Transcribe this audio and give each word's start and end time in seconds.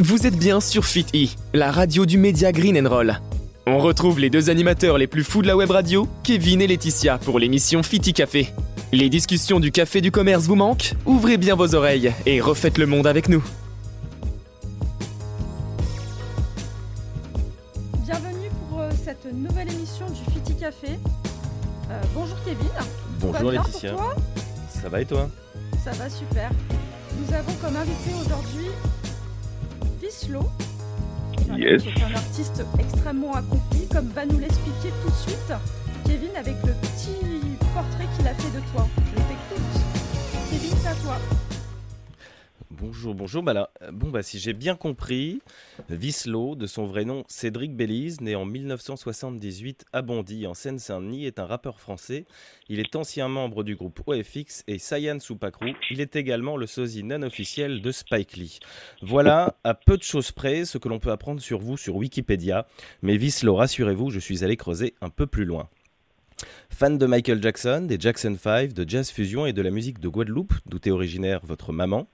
Vous 0.00 0.28
êtes 0.28 0.36
bien 0.36 0.60
sur 0.60 0.84
Fit 0.84 1.06
E, 1.12 1.26
la 1.54 1.72
radio 1.72 2.06
du 2.06 2.18
média 2.18 2.52
Green 2.52 2.78
and 2.78 2.88
Roll. 2.88 3.18
On 3.66 3.78
retrouve 3.78 4.20
les 4.20 4.30
deux 4.30 4.48
animateurs 4.48 4.96
les 4.96 5.08
plus 5.08 5.24
fous 5.24 5.42
de 5.42 5.48
la 5.48 5.56
web 5.56 5.72
radio, 5.72 6.06
Kevin 6.22 6.62
et 6.62 6.68
Laetitia, 6.68 7.18
pour 7.18 7.40
l'émission 7.40 7.82
Fiti 7.82 8.12
Café. 8.12 8.52
Les 8.92 9.08
discussions 9.10 9.58
du 9.58 9.72
café 9.72 10.00
du 10.00 10.12
commerce 10.12 10.44
vous 10.44 10.54
manquent 10.54 10.94
Ouvrez 11.04 11.36
bien 11.36 11.56
vos 11.56 11.74
oreilles 11.74 12.12
et 12.26 12.40
refaites 12.40 12.78
le 12.78 12.86
monde 12.86 13.08
avec 13.08 13.28
nous. 13.28 13.42
Bienvenue 18.04 18.50
pour 18.70 18.80
euh, 18.80 18.90
cette 19.04 19.26
nouvelle 19.34 19.68
émission 19.72 20.06
du 20.06 20.32
Fiti 20.32 20.54
Café. 20.54 20.90
Euh, 21.90 22.00
bonjour 22.14 22.36
Kevin. 22.44 22.68
Tout 23.20 23.32
va 23.32 23.40
Bonjour 23.40 23.50
bien 23.50 23.62
Laetitia. 23.62 23.90
Pour 23.90 24.00
toi? 24.00 24.14
Ça 24.80 24.88
va 24.88 25.00
et 25.00 25.06
toi? 25.06 25.28
Ça 25.84 25.90
va 25.90 26.08
super. 26.08 26.50
Nous 27.18 27.34
avons 27.34 27.52
comme 27.60 27.76
invité 27.76 28.10
aujourd'hui 28.24 28.68
Un- 31.50 31.58
Yes. 31.58 31.82
qui 31.82 31.88
est 31.90 32.02
un 32.02 32.14
artiste 32.14 32.62
extrêmement 32.78 33.32
accompli, 33.34 33.86
comme 33.88 34.08
va 34.08 34.24
nous 34.24 34.38
l'expliquer 34.38 34.90
tout 35.02 35.10
de 35.10 35.14
suite 35.14 35.52
Kevin 36.06 36.30
avec 36.36 36.56
le 36.64 36.72
petit 36.72 37.56
portrait 37.74 38.06
qu'il 38.16 38.26
a 38.26 38.34
fait 38.34 38.56
de 38.56 38.62
toi. 38.72 38.86
Bonjour, 42.98 43.14
bonjour. 43.14 43.42
Bah 43.44 43.70
euh, 43.82 43.92
bon, 43.92 44.10
bah, 44.10 44.24
si 44.24 44.40
j'ai 44.40 44.52
bien 44.52 44.74
compris, 44.74 45.40
Vislo, 45.88 46.56
de 46.56 46.66
son 46.66 46.84
vrai 46.84 47.04
nom 47.04 47.22
Cédric 47.28 47.76
Bélise, 47.76 48.20
né 48.20 48.34
en 48.34 48.44
1978 48.44 49.84
à 49.92 50.02
Bondy, 50.02 50.48
en 50.48 50.54
Seine-Saint-Denis, 50.54 51.24
est 51.24 51.38
un 51.38 51.46
rappeur 51.46 51.78
français. 51.78 52.24
Il 52.68 52.80
est 52.80 52.96
ancien 52.96 53.28
membre 53.28 53.62
du 53.62 53.76
groupe 53.76 54.00
OFX 54.06 54.64
et 54.66 54.80
Sayan 54.80 55.20
Soupacrou. 55.20 55.66
Il 55.92 56.00
est 56.00 56.16
également 56.16 56.56
le 56.56 56.66
sosie 56.66 57.04
non 57.04 57.22
officiel 57.22 57.82
de 57.82 57.92
Spike 57.92 58.36
Lee. 58.36 58.58
Voilà, 59.00 59.54
à 59.62 59.74
peu 59.74 59.96
de 59.96 60.02
choses 60.02 60.32
près, 60.32 60.64
ce 60.64 60.76
que 60.76 60.88
l'on 60.88 60.98
peut 60.98 61.12
apprendre 61.12 61.40
sur 61.40 61.60
vous 61.60 61.76
sur 61.76 61.94
Wikipédia. 61.94 62.66
Mais 63.02 63.16
Vislo, 63.16 63.54
rassurez-vous, 63.54 64.10
je 64.10 64.18
suis 64.18 64.42
allé 64.42 64.56
creuser 64.56 64.94
un 65.00 65.10
peu 65.10 65.28
plus 65.28 65.44
loin. 65.44 65.68
Fan 66.70 66.98
de 66.98 67.06
Michael 67.06 67.42
Jackson, 67.42 67.86
des 67.88 67.98
Jackson 67.98 68.36
5, 68.40 68.72
de 68.72 68.88
jazz 68.88 69.10
fusion 69.10 69.46
et 69.46 69.52
de 69.52 69.62
la 69.62 69.70
musique 69.70 69.98
de 69.98 70.08
Guadeloupe, 70.08 70.54
d'où 70.66 70.78
est 70.84 70.90
originaire 70.90 71.40
votre 71.44 71.72
maman, 71.72 72.08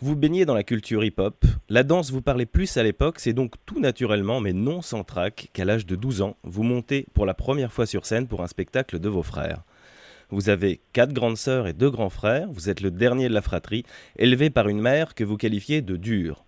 vous 0.00 0.16
baignez 0.16 0.44
dans 0.44 0.54
la 0.54 0.62
culture 0.62 1.04
hip-hop. 1.04 1.44
La 1.68 1.82
danse 1.82 2.10
vous 2.10 2.22
parlait 2.22 2.46
plus 2.46 2.76
à 2.76 2.82
l'époque, 2.82 3.18
c'est 3.18 3.32
donc 3.32 3.54
tout 3.66 3.80
naturellement, 3.80 4.40
mais 4.40 4.52
non 4.52 4.82
sans 4.82 5.04
trac, 5.04 5.50
qu'à 5.52 5.64
l'âge 5.64 5.86
de 5.86 5.96
12 5.96 6.22
ans, 6.22 6.36
vous 6.42 6.62
montez 6.62 7.06
pour 7.14 7.26
la 7.26 7.34
première 7.34 7.72
fois 7.72 7.86
sur 7.86 8.06
scène 8.06 8.26
pour 8.26 8.42
un 8.42 8.46
spectacle 8.46 8.98
de 8.98 9.08
vos 9.08 9.22
frères. 9.22 9.62
Vous 10.30 10.48
avez 10.48 10.80
quatre 10.92 11.12
grandes 11.12 11.36
sœurs 11.36 11.66
et 11.66 11.72
deux 11.72 11.90
grands 11.90 12.10
frères, 12.10 12.48
vous 12.50 12.70
êtes 12.70 12.80
le 12.80 12.90
dernier 12.90 13.28
de 13.28 13.34
la 13.34 13.42
fratrie, 13.42 13.84
élevé 14.16 14.48
par 14.48 14.68
une 14.68 14.80
mère 14.80 15.14
que 15.14 15.24
vous 15.24 15.36
qualifiez 15.36 15.82
de 15.82 15.96
dure. 15.96 16.44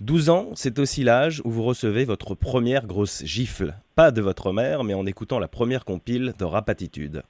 12 0.00 0.28
ans, 0.30 0.50
c'est 0.54 0.78
aussi 0.78 1.04
l'âge 1.04 1.40
où 1.44 1.50
vous 1.50 1.62
recevez 1.62 2.04
votre 2.04 2.34
première 2.34 2.86
grosse 2.86 3.24
gifle. 3.24 3.74
Pas 3.94 4.10
de 4.10 4.20
votre 4.20 4.52
mère, 4.52 4.84
mais 4.84 4.94
en 4.94 5.06
écoutant 5.06 5.38
la 5.38 5.48
première 5.48 5.84
compile 5.84 6.34
de 6.38 6.44
Rapatitude. 6.44 7.22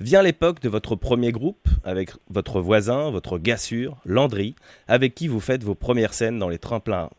Vient 0.00 0.22
l'époque 0.22 0.60
de 0.60 0.68
votre 0.68 0.94
premier 0.94 1.32
groupe, 1.32 1.68
avec 1.82 2.10
votre 2.30 2.60
voisin, 2.60 3.10
votre 3.10 3.36
gars 3.36 3.56
sûr, 3.56 3.96
Landry, 4.04 4.54
avec 4.86 5.16
qui 5.16 5.26
vous 5.26 5.40
faites 5.40 5.64
vos 5.64 5.74
premières 5.74 6.14
scènes 6.14 6.38
dans 6.38 6.48
les 6.48 6.58
tremplins, 6.58 7.10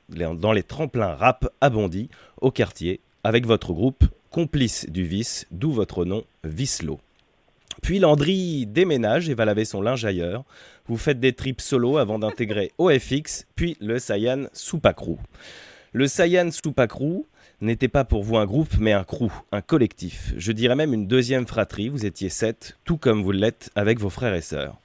rap 1.16 1.50
à 1.60 1.70
Bondy, 1.70 2.10
au 2.40 2.52
quartier, 2.52 3.02
avec 3.26 3.46
votre 3.46 3.74
groupe, 3.74 4.06
complice 4.32 4.90
du 4.90 5.04
vice, 5.04 5.46
d'où 5.52 5.72
votre 5.74 6.06
nom, 6.06 6.24
Vislo. 6.46 7.02
Puis 7.82 8.00
Landry 8.00 8.66
déménage 8.66 9.30
et 9.30 9.34
va 9.34 9.44
laver 9.44 9.66
son 9.66 9.82
linge 9.82 10.06
ailleurs. 10.06 10.46
Vous 10.88 10.98
faites 10.98 11.20
des 11.20 11.34
trips 11.34 11.62
solo 11.62 11.98
avant 11.98 12.18
d'intégrer 12.18 12.72
OFX, 12.78 13.46
puis 13.58 13.76
le 13.82 14.00
Saiyan 14.00 14.46
Soupacrou. 14.54 15.20
Le 15.92 16.06
Saiyan 16.06 16.52
Soupacrou 16.52 17.26
n'était 17.62 17.88
pas 17.88 18.04
pour 18.04 18.22
vous 18.22 18.38
un 18.38 18.45
groupe, 18.45 18.78
mais 18.80 18.94
un 18.94 19.04
crew, 19.04 19.32
un 19.52 19.62
collectif. 19.62 20.34
Je 20.38 20.52
dirais 20.52 20.76
même 20.76 20.94
une 20.94 21.08
deuxième 21.08 21.48
fratrie, 21.48 21.89
vous 21.89 22.05
étiez 22.05 22.30
sept, 22.30 22.77
tout 22.86 22.98
comme 22.98 23.23
vous 23.23 23.32
l'êtes 23.32 23.72
avec 23.73 24.00
vos 24.00 24.11
frères 24.11 24.36
et 24.36 24.42
sœurs. 24.42 24.77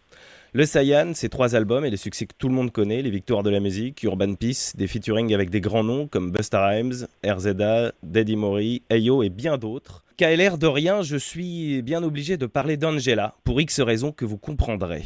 Le 0.54 0.65
Saiyan, 0.65 1.12
c'est 1.12 1.28
trois 1.28 1.56
albums 1.56 1.84
et 1.84 1.91
les 1.91 1.98
succès 1.98 2.25
que 2.25 2.32
tout 2.38 2.48
le 2.48 2.54
monde 2.54 2.72
connaît, 2.72 3.03
les 3.03 3.10
victoires 3.10 3.42
de 3.42 3.50
la 3.50 3.60
musique, 3.60 4.03
Urban 4.03 4.34
Peace, 4.34 4.72
des 4.76 4.87
featuring 4.87 5.34
avec 5.34 5.50
des 5.50 5.60
grands 5.60 5.84
noms 5.84 6.06
comme 6.06 6.31
Busta 6.31 6.66
Rhymes, 6.66 7.06
RZA, 7.22 7.92
Daddy 8.03 8.36
Mori, 8.36 8.81
Ayo 8.88 9.22
et 9.22 9.28
bien 9.28 9.59
d'autres. 9.59 10.04
KLR 10.16 10.56
de 10.56 10.69
rien, 10.69 11.03
je 11.03 11.19
suis 11.19 11.82
bien 11.82 12.03
obligé 12.03 12.38
de 12.38 12.47
parler 12.47 12.78
d'Angela, 12.78 13.34
pour 13.44 13.60
X 13.60 13.81
raisons 13.81 14.12
que 14.12 14.25
vous 14.25 14.38
comprendrez. 14.38 15.04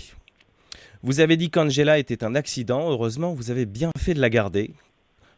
Vous 1.03 1.19
avez 1.19 1.37
dit 1.37 1.51
qu'Angela 1.51 1.99
était 1.99 2.23
un 2.23 2.37
accident, 2.37 2.89
heureusement 2.89 3.35
vous 3.35 3.51
avez 3.51 3.67
bien 3.67 3.91
fait 3.99 4.15
de 4.15 4.21
la 4.21 4.31
garder, 4.31 4.75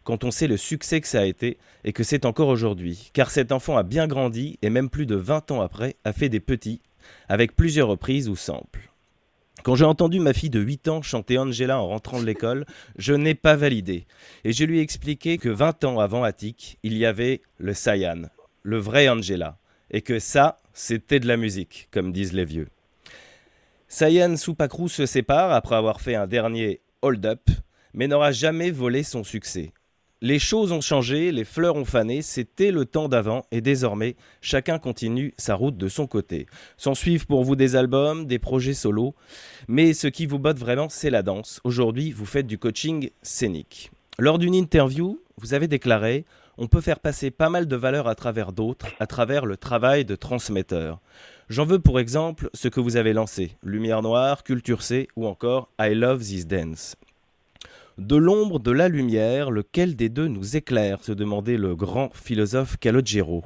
quand 0.05 0.25
on 0.25 0.31
sait 0.31 0.47
le 0.47 0.57
succès 0.57 1.01
que 1.01 1.09
ça 1.09 1.21
a 1.21 1.25
été 1.25 1.59
et 1.85 1.93
que 1.93 2.03
c'est 2.03 2.25
encore 2.25 2.49
aujourd'hui, 2.49 3.11
car 3.13 3.31
cet 3.31 3.53
enfant 3.53 3.77
a 3.77 3.83
bien 3.83 4.07
grandi 4.07 4.59
et 4.63 4.71
même 4.71 4.91
plus 4.91 5.07
de 5.07 5.17
20 5.17 5.51
ans 5.51 5.61
après 5.61 5.97
a 6.05 6.13
fait 6.13 6.29
des 6.29 6.41
petits, 6.41 6.81
avec 7.29 7.55
plusieurs 7.55 7.89
reprises 7.89 8.29
ou 8.29 8.37
samples. 8.37 8.91
Quand 9.63 9.75
j'ai 9.75 9.85
entendu 9.85 10.21
ma 10.21 10.33
fille 10.33 10.51
de 10.51 10.61
8 10.61 10.89
ans 10.89 11.03
chanter 11.03 11.37
Angela 11.37 11.79
en 11.79 11.89
rentrant 11.89 12.21
de 12.21 12.25
l'école, 12.25 12.65
je 12.97 13.13
n'ai 13.13 13.35
pas 13.35 13.57
validé. 13.57 14.07
Et 14.45 14.53
je 14.53 14.65
lui 14.65 14.79
ai 14.79 14.83
expliqué 14.83 15.39
que 15.39 15.49
20 15.49 15.85
ans 15.85 16.01
avant 16.01 16.25
Attic, 16.25 16.79
il 16.83 16.97
y 16.97 17.05
avait 17.05 17.43
le 17.59 17.75
Saiyan, 17.75 18.23
le 18.63 18.79
vrai 18.79 19.09
Angela. 19.09 19.59
Et 19.91 20.03
que 20.03 20.19
ça, 20.19 20.59
c'était 20.73 21.21
de 21.21 21.27
la 21.27 21.37
musique, 21.37 21.89
comme 21.91 22.13
disent 22.13 22.33
les 22.33 22.45
vieux. 22.45 22.69
Saiyan 23.89 24.37
Soupacrou 24.37 24.89
se 24.89 25.05
sépare 25.05 25.53
après 25.53 25.75
avoir 25.75 26.01
fait 26.01 26.15
un 26.15 26.29
dernier 26.29 26.81
hold-up, 27.03 27.51
mais 27.93 28.07
n'aura 28.07 28.31
jamais 28.31 28.71
volé 28.71 29.03
son 29.03 29.25
succès. 29.25 29.73
Les 30.23 30.39
choses 30.39 30.71
ont 30.71 30.83
changé, 30.83 31.33
les 31.33 31.45
fleurs 31.45 31.77
ont 31.77 31.87
fané, 31.87 32.21
c'était 32.21 32.73
le 32.73 32.85
temps 32.85 33.09
d'avant 33.09 33.47
et 33.51 33.63
désormais, 33.63 34.17
chacun 34.43 34.79
continue 34.79 35.33
sa 35.39 35.55
route 35.55 35.79
de 35.79 35.89
son 35.89 36.07
côté. 36.07 36.47
S'en 36.77 36.95
suivent 36.95 37.27
pour 37.27 37.43
vous 37.43 37.57
des 37.57 37.75
albums, 37.75 38.27
des 38.27 38.39
projets 38.39 38.75
solos, 38.75 39.15
mais 39.67 39.95
ce 39.95 40.09
qui 40.09 40.27
vous 40.27 40.39
botte 40.39 40.59
vraiment, 40.59 40.91
c'est 40.91 41.09
la 41.09 41.23
danse. 41.23 41.63
Aujourd'hui, 41.65 42.13
vous 42.13 42.27
faites 42.27 42.47
du 42.47 42.59
coaching 42.59 43.09
scénique. 43.23 43.93
Lors 44.19 44.39
d'une 44.39 44.55
interview, 44.55 45.19
vous 45.39 45.55
avez 45.55 45.69
déclaré 45.69 46.27
On 46.59 46.67
peut 46.67 46.83
faire 46.83 47.01
passer 47.01 47.31
pas 47.31 47.49
mal 47.49 47.67
de 47.67 47.77
valeurs 47.77 48.07
à 48.07 48.15
travers 48.15 48.53
d'autres, 48.53 48.89
à 49.01 49.07
travers 49.07 49.47
le 49.47 49.57
travail 49.57 50.05
de 50.05 50.17
transmetteur. 50.17 51.01
J'en 51.49 51.65
veux 51.65 51.79
pour 51.79 51.99
exemple 51.99 52.51
ce 52.53 52.69
que 52.69 52.81
vous 52.81 52.99
avez 52.99 53.15
lancé 53.15 53.57
Lumière 53.63 54.03
Noire, 54.03 54.45
Culture 54.45 54.83
C 54.83 55.09
ou 55.17 55.27
encore 55.27 55.71
I 55.81 55.95
Love 55.95 56.21
This 56.21 56.47
Dance. 56.47 56.95
De 58.01 58.17
l'ombre, 58.17 58.61
de 58.61 58.71
la 58.71 58.89
lumière, 58.89 59.51
lequel 59.51 59.95
des 59.95 60.09
deux 60.09 60.27
nous 60.27 60.57
éclaire 60.57 61.05
se 61.05 61.13
demandait 61.13 61.59
le 61.59 61.77
grand 61.77 62.09
philosophe 62.15 62.79
Calogero. 62.79 63.45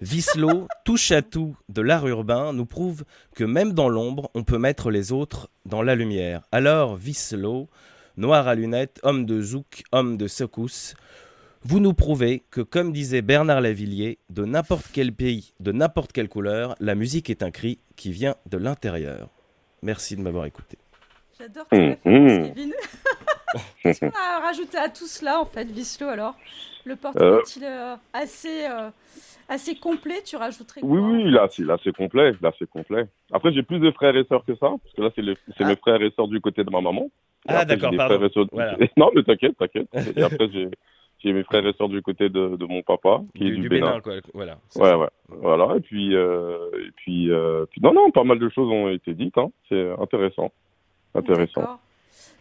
Vislo, 0.00 0.66
touche 0.84 1.12
à 1.12 1.22
tout 1.22 1.56
de 1.68 1.82
l'art 1.82 2.04
urbain, 2.08 2.52
nous 2.52 2.66
prouve 2.66 3.04
que 3.36 3.44
même 3.44 3.74
dans 3.74 3.88
l'ombre, 3.88 4.28
on 4.34 4.42
peut 4.42 4.58
mettre 4.58 4.90
les 4.90 5.12
autres 5.12 5.50
dans 5.66 5.82
la 5.82 5.94
lumière. 5.94 6.42
Alors, 6.50 6.96
Vislo, 6.96 7.68
noir 8.16 8.48
à 8.48 8.56
lunettes, 8.56 8.98
homme 9.04 9.24
de 9.24 9.40
zouk, 9.40 9.84
homme 9.92 10.16
de 10.16 10.26
secousse, 10.26 10.96
vous 11.62 11.78
nous 11.78 11.94
prouvez 11.94 12.42
que, 12.50 12.62
comme 12.62 12.92
disait 12.92 13.22
Bernard 13.22 13.60
Lavillier, 13.60 14.18
de 14.30 14.44
n'importe 14.44 14.86
quel 14.92 15.12
pays, 15.12 15.52
de 15.60 15.70
n'importe 15.70 16.10
quelle 16.10 16.28
couleur, 16.28 16.74
la 16.80 16.96
musique 16.96 17.30
est 17.30 17.44
un 17.44 17.52
cri 17.52 17.78
qui 17.94 18.10
vient 18.10 18.34
de 18.50 18.58
l'intérieur. 18.58 19.28
Merci 19.80 20.16
de 20.16 20.22
m'avoir 20.22 20.46
écouté. 20.46 20.76
J'adore 21.38 21.66
tes 21.68 21.76
Mhm. 21.78 21.96
références, 22.04 22.48
Kevin. 22.48 22.72
Qu'est-ce 23.82 24.00
qu'on 24.00 24.08
a 24.08 24.40
rajouté 24.40 24.78
à 24.78 24.88
tout 24.88 25.06
cela, 25.06 25.40
en 25.40 25.44
fait, 25.44 25.64
Vislo, 25.70 26.08
alors? 26.08 26.34
Le 26.84 26.96
portrait 26.96 27.24
Euh. 27.24 27.40
est-il 27.40 27.64
euh, 27.64 27.96
assez, 28.12 28.66
euh, 28.66 28.90
assez 29.48 29.74
complet? 29.74 30.22
Tu 30.24 30.36
rajouterais 30.36 30.80
Oui, 30.84 30.98
quoi? 31.00 31.08
oui, 31.10 31.30
là, 31.30 31.48
c'est, 31.50 31.64
là, 31.64 31.76
c'est 31.82 31.94
complet. 31.94 32.32
Là, 32.40 32.52
c'est 32.58 32.68
complet. 32.70 33.06
Après, 33.32 33.52
j'ai 33.52 33.62
plus 33.62 33.80
de 33.80 33.90
frères 33.90 34.16
et 34.16 34.24
sœurs 34.24 34.44
que 34.44 34.54
ça, 34.54 34.68
parce 34.82 34.94
que 34.96 35.02
là, 35.02 35.10
c'est, 35.14 35.22
les, 35.22 35.34
c'est 35.56 35.64
Ah. 35.64 35.68
mes 35.68 35.76
frères 35.76 36.00
et 36.02 36.10
sœurs 36.16 36.28
du 36.28 36.40
côté 36.40 36.64
de 36.64 36.70
ma 36.70 36.80
maman. 36.80 37.02
Et 37.04 37.08
Ah, 37.48 37.60
après, 37.60 37.66
d'accord, 37.76 37.90
pardon. 37.96 38.14
frères 38.16 38.24
et 38.28 38.32
sœurs 38.32 38.44
du- 38.44 38.50
Voilà. 38.52 38.76
Non, 38.96 39.10
mais 39.14 39.22
t'inquiète, 39.24 39.56
t'inquiète. 39.58 39.88
Et 40.16 40.22
après, 40.22 40.48
j'ai, 40.52 40.68
j'ai 41.18 41.32
mes 41.32 41.42
frères 41.44 41.66
et 41.66 41.72
sœurs 41.74 41.88
du 41.88 42.02
côté 42.02 42.28
de, 42.28 42.56
de 42.56 42.64
mon 42.66 42.82
papa, 42.82 43.20
qui 43.36 43.44
est 43.44 43.50
Du, 43.50 43.56
du, 43.56 43.62
du 43.62 43.68
Bénin. 43.68 43.86
Bénin, 43.88 44.00
quoi. 44.00 44.14
Voilà. 44.32 44.52
Ouais, 44.76 44.88
ça. 44.90 44.98
ouais. 44.98 45.08
Voilà. 45.28 45.76
Et 45.76 45.80
puis, 45.80 46.14
euh, 46.14 46.68
et 46.86 46.90
puis, 46.96 47.30
euh, 47.32 47.66
puis, 47.70 47.80
non, 47.82 47.92
non, 47.92 48.10
pas 48.12 48.24
mal 48.24 48.38
de 48.38 48.48
choses 48.48 48.70
ont 48.70 48.88
été 48.88 49.12
dites. 49.14 49.38
Hein. 49.38 49.50
C'est 49.68 49.90
intéressant. 50.00 50.52
Intéressant. 51.14 51.78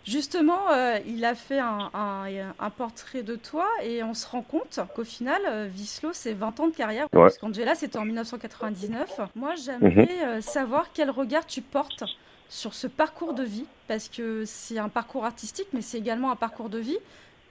Justement, 0.06 0.70
euh, 0.72 1.00
il 1.08 1.26
a 1.26 1.34
fait 1.34 1.58
un, 1.60 1.90
un- 1.94 2.54
un 2.60 2.70
portrait 2.70 3.24
de 3.24 3.36
toi 3.36 3.68
et 3.84 4.04
on 4.04 4.14
se 4.14 4.28
rend 4.28 4.44
compte 4.44 4.80
qu'au 4.96 5.04
final, 5.04 5.42
euh, 5.48 5.68
Vislo, 5.68 6.10
c'est 6.14 6.34
20 6.34 6.60
ans 6.60 6.68
de 6.68 6.76
carrière. 6.76 7.06
Ouais. 7.14 7.22
Parce 7.22 7.38
qu'Angela, 7.40 7.74
c'était 7.74 7.98
en 7.98 8.06
1999. 8.06 9.20
Moi, 9.36 9.56
j'aimerais 9.56 9.90
Mhm. 10.04 10.08
euh, 10.28 10.42
savoir 10.42 10.88
quel 10.94 11.10
regard 11.10 11.48
tu 11.48 11.62
portes 11.62 12.04
sur 12.50 12.76
ce 12.76 12.86
parcours 12.86 13.34
de 13.34 13.44
vie, 13.44 13.66
parce 13.88 14.08
que 14.08 14.44
c'est 14.46 14.78
un 14.78 14.90
parcours 14.90 15.26
artistique, 15.26 15.68
mais 15.74 15.82
c'est 15.82 15.98
également 15.98 16.30
un 16.32 16.36
parcours 16.36 16.70
de 16.70 16.78
vie. 16.78 16.98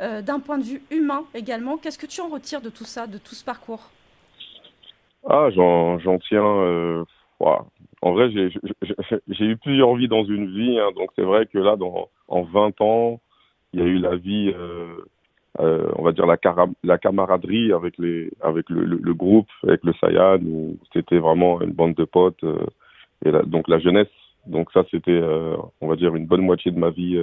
Euh, 0.01 0.23
D'un 0.23 0.39
point 0.39 0.59
de 0.59 0.63
vue 0.65 0.83
humain 0.91 1.25
également, 1.35 1.77
qu'est-ce 1.77 1.99
que 1.99 2.07
tu 2.07 2.21
en 2.21 2.29
retires 2.29 2.61
de 2.61 2.71
tout 2.71 2.85
ça, 2.85 3.07
de 3.09 3.19
tout 3.19 3.35
ce 3.35 3.45
parcours? 3.45 3.91
Ah, 5.29 5.49
j'en, 5.51 5.99
j'en 5.99 6.19
tiens. 6.19 7.05
Euh. 7.47 7.57
En 8.03 8.13
vrai, 8.13 8.31
j'ai, 8.31 9.45
eu 9.45 9.57
plusieurs 9.57 9.95
vies 9.95 10.09
dans 10.09 10.25
une 10.25 10.55
vie, 10.55 10.79
hein, 10.79 10.91
donc 10.95 11.11
c'est 11.17 11.23
vrai 11.23 11.47
que 11.47 11.59
là, 11.59 11.77
dans, 11.77 12.11
en 12.29 12.43
20 12.43 12.81
ans, 12.83 13.21
il 13.73 13.81
y 13.81 13.83
a 13.83 13.87
eu 13.87 13.99
la 13.99 14.17
vie, 14.17 14.53
euh, 14.55 15.89
on 15.97 16.03
va 16.03 16.13
dire 16.13 16.27
la, 16.27 16.37
la 16.83 16.99
camaraderie 16.99 17.73
avec 17.73 17.97
les 17.99 18.31
avec 18.43 18.69
le, 18.69 19.15
groupe, 19.15 19.49
avec 19.63 19.83
le 19.85 19.95
Sayan, 19.95 20.39
où 20.45 20.77
c'était 20.93 21.19
vraiment 21.19 21.63
une 21.63 21.73
bande 21.73 21.95
de 21.95 22.05
potes. 22.05 22.45
et 23.25 23.33
donc 23.47 23.69
la 23.69 23.79
jeunesse. 23.79 24.09
Donc 24.47 24.71
ça, 24.73 24.85
c'était, 24.91 25.23
on 25.81 25.89
va 25.89 25.97
dire, 25.97 26.15
une 26.15 26.27
bonne 26.27 26.43
moitié 26.43 26.71
de 26.71 26.79
ma 26.79 26.91
vie 26.91 27.19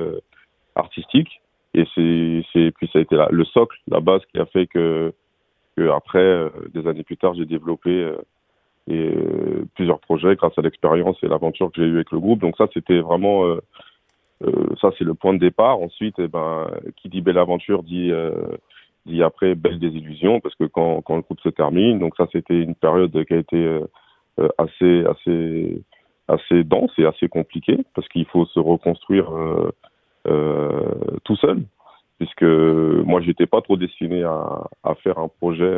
artistique. 0.76 1.42
Et 1.76 1.86
c'est, 1.94 2.72
puis 2.72 2.90
ça 2.92 2.98
a 2.98 3.02
été 3.04 3.16
le 3.30 3.46
socle, 3.46 3.78
la 3.88 4.00
base 4.00 4.22
qui 4.34 4.40
a 4.40 4.46
fait 4.48 4.66
que, 4.66 5.14
que 5.78 5.90
après, 5.90 6.50
des 6.74 6.88
années 6.88 7.04
plus 7.04 7.18
tard, 7.18 7.36
j'ai 7.36 7.46
développé 7.46 8.12
et 8.88 9.14
euh, 9.16 9.66
plusieurs 9.76 10.00
projets 10.00 10.36
grâce 10.36 10.58
à 10.58 10.62
l'expérience 10.62 11.18
et 11.24 11.28
l'aventure 11.28 11.72
que 11.72 11.82
j'ai 11.82 11.88
eue 11.88 11.96
avec 11.96 12.12
le 12.12 12.20
groupe. 12.20 12.40
Donc 12.40 12.56
ça, 12.58 12.68
c'était 12.74 13.00
vraiment 13.00 13.46
euh, 13.46 13.62
euh, 14.44 14.68
ça, 14.82 14.92
c'est 14.98 15.04
le 15.04 15.14
point 15.14 15.34
de 15.34 15.40
départ. 15.40 15.80
Ensuite, 15.80 16.16
eh 16.18 16.28
ben, 16.28 16.68
qui 16.98 17.10
dit 17.10 17.22
belle 17.22 17.38
aventure 17.38 17.84
dit 17.84 18.12
dit 19.06 19.24
après 19.24 19.56
belle 19.56 19.80
désillusion 19.80 20.40
parce 20.40 20.56
que 20.56 20.66
quand, 20.66 21.02
quand 21.02 21.16
le 21.16 21.22
groupe 21.22 21.40
se 21.42 21.50
termine, 21.50 22.00
donc 22.00 22.16
ça, 22.18 22.28
c'était 22.32 22.62
une 22.62 22.76
période 22.76 23.12
qui 23.26 23.34
a 23.34 23.38
été 23.38 23.80
assez 24.58 25.06
assez 25.06 25.84
assez 26.28 26.64
dense 26.64 26.92
et 26.98 27.06
assez 27.06 27.28
compliquée 27.28 27.80
parce 27.94 28.08
qu'il 28.10 28.26
faut 28.26 28.46
se 28.46 28.60
reconstruire 28.60 29.32
tout 31.24 31.36
seul 31.36 31.64
puisque 32.20 32.44
moi 32.44 33.22
j'étais 33.22 33.48
pas 33.48 33.62
trop 33.62 33.76
destiné 33.76 34.24
à, 34.24 34.64
à 34.84 34.96
faire 34.96 35.18
un 35.18 35.28
projet 35.28 35.74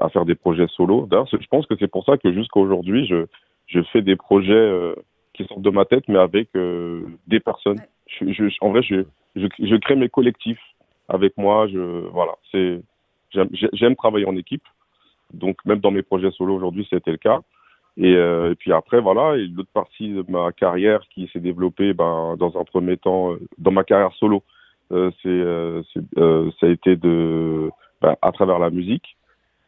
à 0.00 0.08
faire 0.08 0.24
des 0.24 0.34
projets 0.34 0.66
solo. 0.68 1.06
D'ailleurs, 1.06 1.28
je 1.30 1.46
pense 1.48 1.66
que 1.66 1.74
c'est 1.78 1.90
pour 1.90 2.04
ça 2.04 2.16
que 2.16 2.32
jusqu'à 2.32 2.60
aujourd'hui, 2.60 3.06
je, 3.06 3.26
je 3.70 3.80
fais 3.92 4.02
des 4.02 4.16
projets 4.16 4.52
euh, 4.52 4.94
qui 5.32 5.44
sortent 5.44 5.62
de 5.62 5.70
ma 5.70 5.84
tête, 5.84 6.04
mais 6.08 6.18
avec 6.18 6.48
euh, 6.56 7.02
des 7.26 7.40
personnes. 7.40 7.80
Je, 8.06 8.32
je, 8.32 8.44
en 8.60 8.70
vrai, 8.70 8.82
je, 8.82 9.76
crée 9.76 9.96
mes 9.96 10.08
collectifs 10.08 10.60
avec 11.08 11.36
moi. 11.36 11.68
Je, 11.68 12.08
voilà, 12.08 12.32
c'est, 12.50 12.82
j'aime 13.72 13.96
travailler 13.96 14.26
en 14.26 14.36
équipe. 14.36 14.64
Donc, 15.32 15.64
même 15.64 15.78
dans 15.78 15.92
mes 15.92 16.02
projets 16.02 16.32
solo 16.32 16.56
aujourd'hui, 16.56 16.86
c'était 16.90 17.12
le 17.12 17.16
cas. 17.16 17.40
Et, 17.96 18.12
et, 18.12 18.54
puis 18.58 18.72
après, 18.72 19.00
voilà, 19.00 19.36
et 19.36 19.46
l'autre 19.46 19.70
partie 19.72 20.10
de 20.10 20.24
ma 20.28 20.50
carrière 20.52 21.00
qui 21.14 21.28
s'est 21.32 21.40
développée 21.40 21.92
ben, 21.92 22.36
dans 22.36 22.58
un 22.58 22.64
premier 22.64 22.96
temps, 22.96 23.36
dans 23.58 23.70
ma 23.70 23.84
carrière 23.84 24.12
solo, 24.14 24.42
euh, 24.92 25.10
c'est, 25.22 26.60
ça 26.60 26.66
a 26.66 26.70
été 26.70 26.96
de, 26.96 27.70
ben, 28.00 28.16
à 28.22 28.32
travers 28.32 28.58
la 28.58 28.70
musique. 28.70 29.16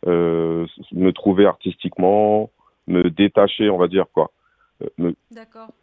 Euh, 0.07 0.67
me 0.91 1.13
trouver 1.13 1.47
artistiquement, 1.47 2.51
me 2.89 3.09
détacher, 3.09 3.71
on 3.71 3.79
va 3.79 3.87
dire 3.87 4.07
quoi. 4.13 4.31
Euh, 4.83 4.89
me, 4.99 5.15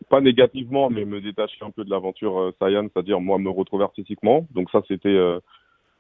pas 0.10 0.20
négativement, 0.20 0.90
mais 0.90 1.06
me 1.06 1.22
détacher 1.22 1.64
un 1.64 1.72
peu 1.72 1.86
de 1.86 1.90
l'aventure 1.90 2.38
euh, 2.38 2.52
c'est-à-dire 2.60 3.22
moi 3.22 3.38
me 3.38 3.50
retrouver 3.50 3.86
artistiquement. 3.86 4.46
Donc 4.54 4.70
ça, 4.72 4.82
c'était 4.88 5.18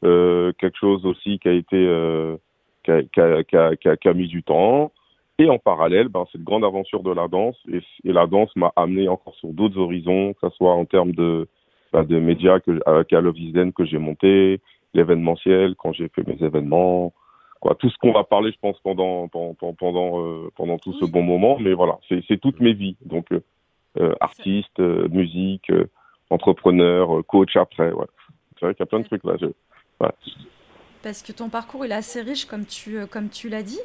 quelque 0.01 0.77
chose 0.77 1.05
aussi 1.05 1.39
qui 1.39 1.47
a 1.47 1.53
été 1.53 2.37
qui, 2.83 2.91
a, 2.91 3.03
qui, 3.03 3.21
a, 3.21 3.43
qui, 3.43 3.55
a, 3.55 3.75
qui, 3.75 3.87
a, 3.87 3.97
qui, 3.97 4.07
a, 4.07 4.13
mis 4.13 4.27
du 4.27 4.43
temps. 4.43 4.91
Et 5.37 5.49
en 5.49 5.57
parallèle, 5.57 6.09
ben, 6.09 6.25
cette 6.33 6.43
grande 6.43 6.65
aventure 6.65 7.01
de 7.01 7.11
la 7.11 7.29
danse. 7.29 7.55
Et, 7.71 7.79
et 8.03 8.11
la 8.11 8.27
danse 8.27 8.53
m'a 8.57 8.73
amené 8.75 9.07
encore 9.07 9.35
sur 9.35 9.49
d'autres 9.49 9.77
horizons, 9.77 10.33
que 10.33 10.49
ce 10.49 10.55
soit 10.57 10.73
en 10.73 10.83
termes 10.83 11.13
de, 11.13 11.47
ben, 11.93 12.03
de 12.03 12.19
médias 12.19 12.59
que, 12.59 12.79
avec 12.85 13.11
Love 13.11 13.71
que 13.71 13.85
j'ai 13.85 13.97
monté, 13.97 14.59
l'événementiel 14.93 15.75
quand 15.77 15.93
j'ai 15.93 16.09
fait 16.09 16.27
mes 16.27 16.43
événements, 16.43 17.13
quoi, 17.59 17.75
tout 17.75 17.89
ce 17.89 17.97
qu'on 17.97 18.11
va 18.11 18.23
parler, 18.23 18.51
je 18.51 18.57
pense, 18.59 18.79
pendant 18.79 19.27
pendant 19.27 19.73
pendant, 19.73 20.21
euh, 20.21 20.51
pendant 20.55 20.77
tout 20.77 20.93
ce 20.93 21.05
bon 21.05 21.23
moment. 21.23 21.57
Mais 21.59 21.73
voilà, 21.73 21.99
c'est 22.09 22.39
toutes 22.39 22.59
mes 22.59 22.73
vies. 22.73 22.97
Donc 23.05 23.31
euh, 23.31 23.41
euh 23.99 24.13
artiste, 24.19 24.79
musique, 24.79 25.71
entrepreneur, 26.29 27.25
coach 27.27 27.55
après. 27.55 27.91
Ouais. 27.91 28.05
C'est 28.59 28.65
vrai 28.65 28.75
qu'il 28.75 28.83
y 28.83 28.83
a 28.83 28.87
plein 28.87 28.99
de 28.99 29.05
trucs 29.05 29.23
là. 29.23 29.35
Je... 29.39 29.47
Ouais. 29.99 30.11
Parce 31.01 31.21
que 31.21 31.31
ton 31.31 31.49
parcours 31.49 31.85
il 31.85 31.91
est 31.91 31.95
assez 31.95 32.21
riche, 32.21 32.45
comme 32.45 32.65
tu 32.65 33.05
comme 33.07 33.29
tu 33.29 33.49
l'as 33.49 33.63
dit. 33.63 33.79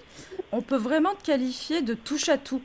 On 0.52 0.62
peut 0.62 0.76
vraiment 0.76 1.14
te 1.14 1.24
qualifier 1.24 1.82
de 1.82 1.94
touche 1.94 2.28
à 2.28 2.38
tout. 2.38 2.62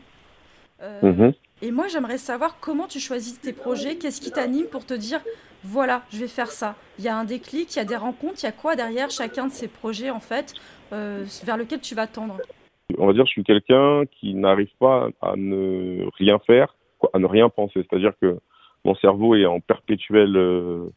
Mm 1.02 1.32
Et 1.62 1.72
moi, 1.72 1.88
j'aimerais 1.88 2.18
savoir 2.18 2.58
comment 2.60 2.88
tu 2.88 3.00
choisis 3.00 3.40
tes 3.42 3.52
projets, 3.52 3.98
qu'est-ce 3.98 4.22
qui 4.22 4.32
t'anime 4.32 4.68
pour 4.68 4.86
te 4.86 4.94
dire 4.94 5.20
voilà, 5.64 6.04
je 6.12 6.20
vais 6.20 6.28
faire 6.28 6.52
ça. 6.52 6.76
Il 6.98 7.06
y 7.06 7.08
a 7.08 7.18
un 7.18 7.26
déclic, 7.26 7.76
il 7.76 7.78
y 7.78 7.82
a 7.82 7.86
des 7.86 7.96
rencontres, 7.96 8.40
il 8.42 8.46
y 8.46 8.50
a 8.50 8.52
quoi 8.52 8.76
derrière 8.76 9.10
chacun 9.10 9.48
de 9.48 9.52
ces 9.52 9.68
projets 9.68 10.10
en 10.10 10.20
fait 10.20 10.54
euh, 10.94 11.26
vers 11.44 11.58
lequel 11.58 11.82
tu 11.82 11.96
vas 11.96 12.08
tendre? 12.08 12.38
On 12.98 13.08
va 13.08 13.14
dire 13.14 13.26
je 13.26 13.32
suis 13.32 13.44
quelqu'un 13.44 14.04
qui 14.20 14.34
n'arrive 14.34 14.72
pas 14.80 15.10
à 15.22 15.36
ne 15.36 16.06
rien 16.18 16.40
faire, 16.40 16.76
à 17.14 17.20
ne 17.20 17.26
rien 17.26 17.50
penser. 17.50 17.86
C'est-à-dire 17.90 18.14
que 18.22 18.40
mon 18.86 18.96
cerveau 18.96 19.36
est 19.36 19.46
en 19.46 19.60
perpétuel 19.60 20.36
euh, 20.36 20.90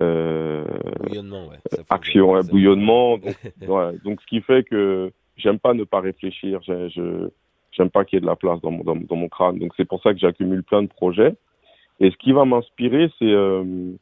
euh 0.00 0.64
bouillonnement, 1.00 1.48
ouais. 1.48 1.58
action, 1.90 2.38
bouillonnement. 2.40 3.18
Donc, 3.18 3.36
ouais, 3.66 3.92
donc, 4.04 4.20
ce 4.20 4.26
qui 4.26 4.40
fait 4.42 4.62
que 4.62 5.10
j'aime 5.36 5.58
pas 5.58 5.74
ne 5.74 5.84
pas 5.84 6.00
réfléchir. 6.00 6.60
Je 6.66 7.28
j'aime 7.72 7.90
pas 7.90 8.04
qu'il 8.04 8.16
y 8.16 8.18
ait 8.18 8.20
de 8.20 8.26
la 8.26 8.36
place 8.36 8.60
dans 8.60 8.70
mon, 8.70 8.84
dans, 8.84 8.96
dans 8.96 9.16
mon 9.16 9.28
crâne. 9.28 9.58
Donc 9.58 9.72
c'est 9.76 9.86
pour 9.86 10.02
ça 10.02 10.12
que 10.12 10.18
j'accumule 10.18 10.62
plein 10.62 10.82
de 10.82 10.88
projets. 10.88 11.34
Et 12.00 12.10
ce 12.10 12.16
qui 12.16 12.32
va 12.32 12.44
m'inspirer, 12.44 13.10
c'est, 13.18 13.30
euh, 13.30 13.92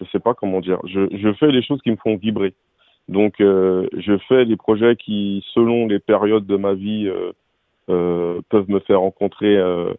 je 0.00 0.04
sais 0.10 0.20
pas 0.20 0.34
comment 0.34 0.60
dire, 0.60 0.78
je, 0.84 1.08
je 1.16 1.32
fais 1.34 1.50
les 1.50 1.62
choses 1.62 1.80
qui 1.82 1.90
me 1.90 1.96
font 1.96 2.16
vibrer. 2.16 2.54
Donc, 3.08 3.40
euh, 3.40 3.88
je 3.96 4.16
fais 4.28 4.46
des 4.46 4.56
projets 4.56 4.96
qui, 4.96 5.44
selon 5.54 5.86
les 5.86 5.98
périodes 5.98 6.46
de 6.46 6.56
ma 6.56 6.74
vie, 6.74 7.08
euh, 7.08 7.32
euh, 7.90 8.40
peuvent 8.48 8.70
me 8.70 8.78
faire 8.80 9.00
rencontrer 9.00 9.56
euh, 9.56 9.92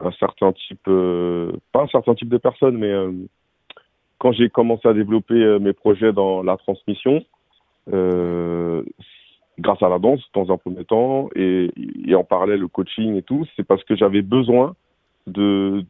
un 0.00 0.10
certain 0.12 0.52
type, 0.52 0.80
euh, 0.88 1.52
pas 1.72 1.82
un 1.82 1.88
certain 1.88 2.14
type 2.14 2.28
de 2.28 2.38
personnes, 2.38 2.76
mais 2.76 2.92
quand 4.18 4.32
j'ai 4.32 4.48
commencé 4.48 4.88
à 4.88 4.94
développer 4.94 5.58
mes 5.60 5.72
projets 5.72 6.12
dans 6.12 6.42
la 6.42 6.56
transmission, 6.56 7.24
grâce 7.86 9.82
à 9.82 9.88
la 9.88 9.98
danse 9.98 10.22
dans 10.34 10.50
un 10.52 10.56
premier 10.56 10.84
temps, 10.84 11.28
et, 11.36 11.70
et 12.06 12.14
en 12.14 12.24
parallèle 12.24 12.60
le 12.60 12.68
coaching 12.68 13.14
et 13.16 13.22
tout, 13.22 13.46
c'est 13.56 13.66
parce 13.66 13.84
que 13.84 13.94
j'avais 13.94 14.22
besoin 14.22 14.74
de, 15.26 15.84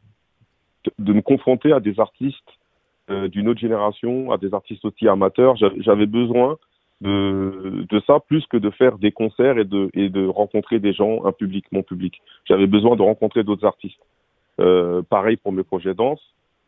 de 0.99 1.13
me 1.13 1.23
confronter 1.23 1.73
à 1.73 1.81
des 1.81 1.99
artistes 2.01 2.39
euh, 3.11 3.29
d'une 3.29 3.49
autre 3.49 3.61
génération, 3.61 4.31
à 4.31 4.39
des 4.39 4.55
artistes 4.55 4.85
aussi 4.85 5.09
amateurs. 5.09 5.57
J'avais 5.57 6.07
besoin 6.07 6.59
de, 7.01 7.87
ça 8.07 8.21
plus 8.21 8.47
que 8.47 8.57
de 8.57 8.71
faire 8.71 8.99
des 8.99 9.11
concerts 9.11 9.59
et 9.59 9.65
de, 9.65 10.27
rencontrer 10.29 10.79
des 10.79 10.93
gens, 10.93 11.25
un 11.25 11.33
public, 11.33 11.65
mon 11.73 11.83
public. 11.83 12.21
J'avais 12.45 12.67
besoin 12.67 12.97
de 12.97 13.03
rencontrer 13.03 13.43
d'autres 13.43 13.67
artistes. 13.67 13.99
Euh, 14.61 15.03
pareil 15.03 15.37
pour 15.37 15.53
mes 15.53 15.65
projets 15.65 15.95
danse, 15.95 16.21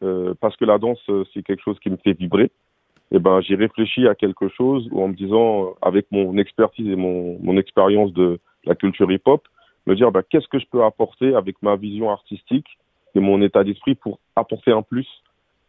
euh, 0.02 0.34
parce 0.40 0.56
que 0.56 0.64
la 0.64 0.78
danse, 0.78 0.98
c'est 1.32 1.42
quelque 1.42 1.62
chose 1.62 1.78
qui 1.80 1.90
me 1.90 1.96
fait 1.98 2.14
vibrer. 2.14 2.50
Et 3.12 3.16
eh 3.16 3.18
ben, 3.18 3.42
j'ai 3.42 3.56
réfléchi 3.56 4.08
à 4.08 4.14
quelque 4.14 4.48
chose 4.48 4.88
en 4.90 5.08
me 5.08 5.14
disant, 5.14 5.74
avec 5.82 6.06
mon 6.10 6.38
expertise 6.38 6.88
et 6.88 6.96
mon, 6.96 7.56
expérience 7.58 8.12
de 8.14 8.40
la 8.64 8.74
culture 8.74 9.12
hip-hop, 9.12 9.46
me 9.86 9.94
dire, 9.94 10.10
ben, 10.10 10.22
qu'est-ce 10.28 10.48
que 10.48 10.58
je 10.58 10.66
peux 10.66 10.82
apporter 10.82 11.34
avec 11.34 11.60
ma 11.62 11.76
vision 11.76 12.10
artistique 12.10 12.66
et 13.14 13.20
mon 13.20 13.42
état 13.42 13.64
d'esprit 13.64 13.94
pour 13.94 14.18
apporter 14.36 14.72
un 14.72 14.82
plus 14.82 15.06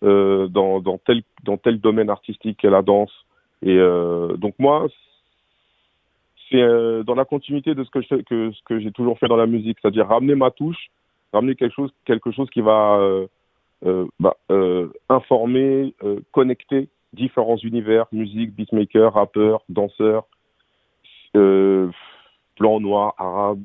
euh, 0.03 0.47
dans, 0.49 0.81
tel, 1.05 1.21
dans 1.43 1.55
tel 1.55 1.79
domaine 1.79 2.09
artistique 2.09 2.57
qu'est 2.59 2.69
la 2.69 2.81
danse. 2.81 3.13
Et 3.61 3.77
euh, 3.77 4.35
donc 4.35 4.53
moi, 4.59 4.87
c'est 6.49 6.61
euh, 6.61 7.03
dans 7.03 7.15
la 7.15 7.23
continuité 7.23 7.73
de 7.73 7.85
ce 7.85 7.89
que 8.65 8.79
j'ai 8.79 8.91
toujours 8.91 9.17
fait 9.17 9.29
dans 9.29 9.37
la 9.37 9.47
musique, 9.47 9.77
c'est-à-dire 9.81 10.07
ramener 10.07 10.35
ma 10.35 10.51
touche, 10.51 10.89
ramener 11.31 11.55
quelque 11.55 11.73
chose, 11.73 11.93
quelque 12.03 12.31
chose 12.31 12.49
qui 12.49 12.59
va 12.59 12.99
bah, 14.19 14.35
informer, 15.07 15.93
connecter 16.31 16.89
différents 17.13 17.57
univers, 17.57 18.07
musique, 18.11 18.53
beatmaker, 18.53 19.13
rappeur, 19.13 19.61
danseur, 19.69 20.25
blanc, 21.33 22.79
noir, 22.81 23.13
arabe. 23.17 23.61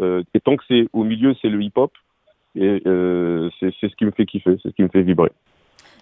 et 0.00 0.40
tant 0.40 0.56
que 0.56 0.64
c'est 0.68 0.88
au 0.94 1.04
milieu, 1.04 1.34
c'est 1.42 1.50
le 1.50 1.62
hip-hop. 1.62 1.92
Et 2.54 2.82
euh, 2.86 3.48
c'est 3.60 3.72
ce 3.80 3.96
qui 3.96 4.04
me 4.04 4.10
fait 4.10 4.26
kiffer, 4.26 4.56
c'est 4.62 4.70
ce 4.70 4.74
qui 4.74 4.82
me 4.82 4.88
fait 4.88 5.02
vibrer. 5.02 5.30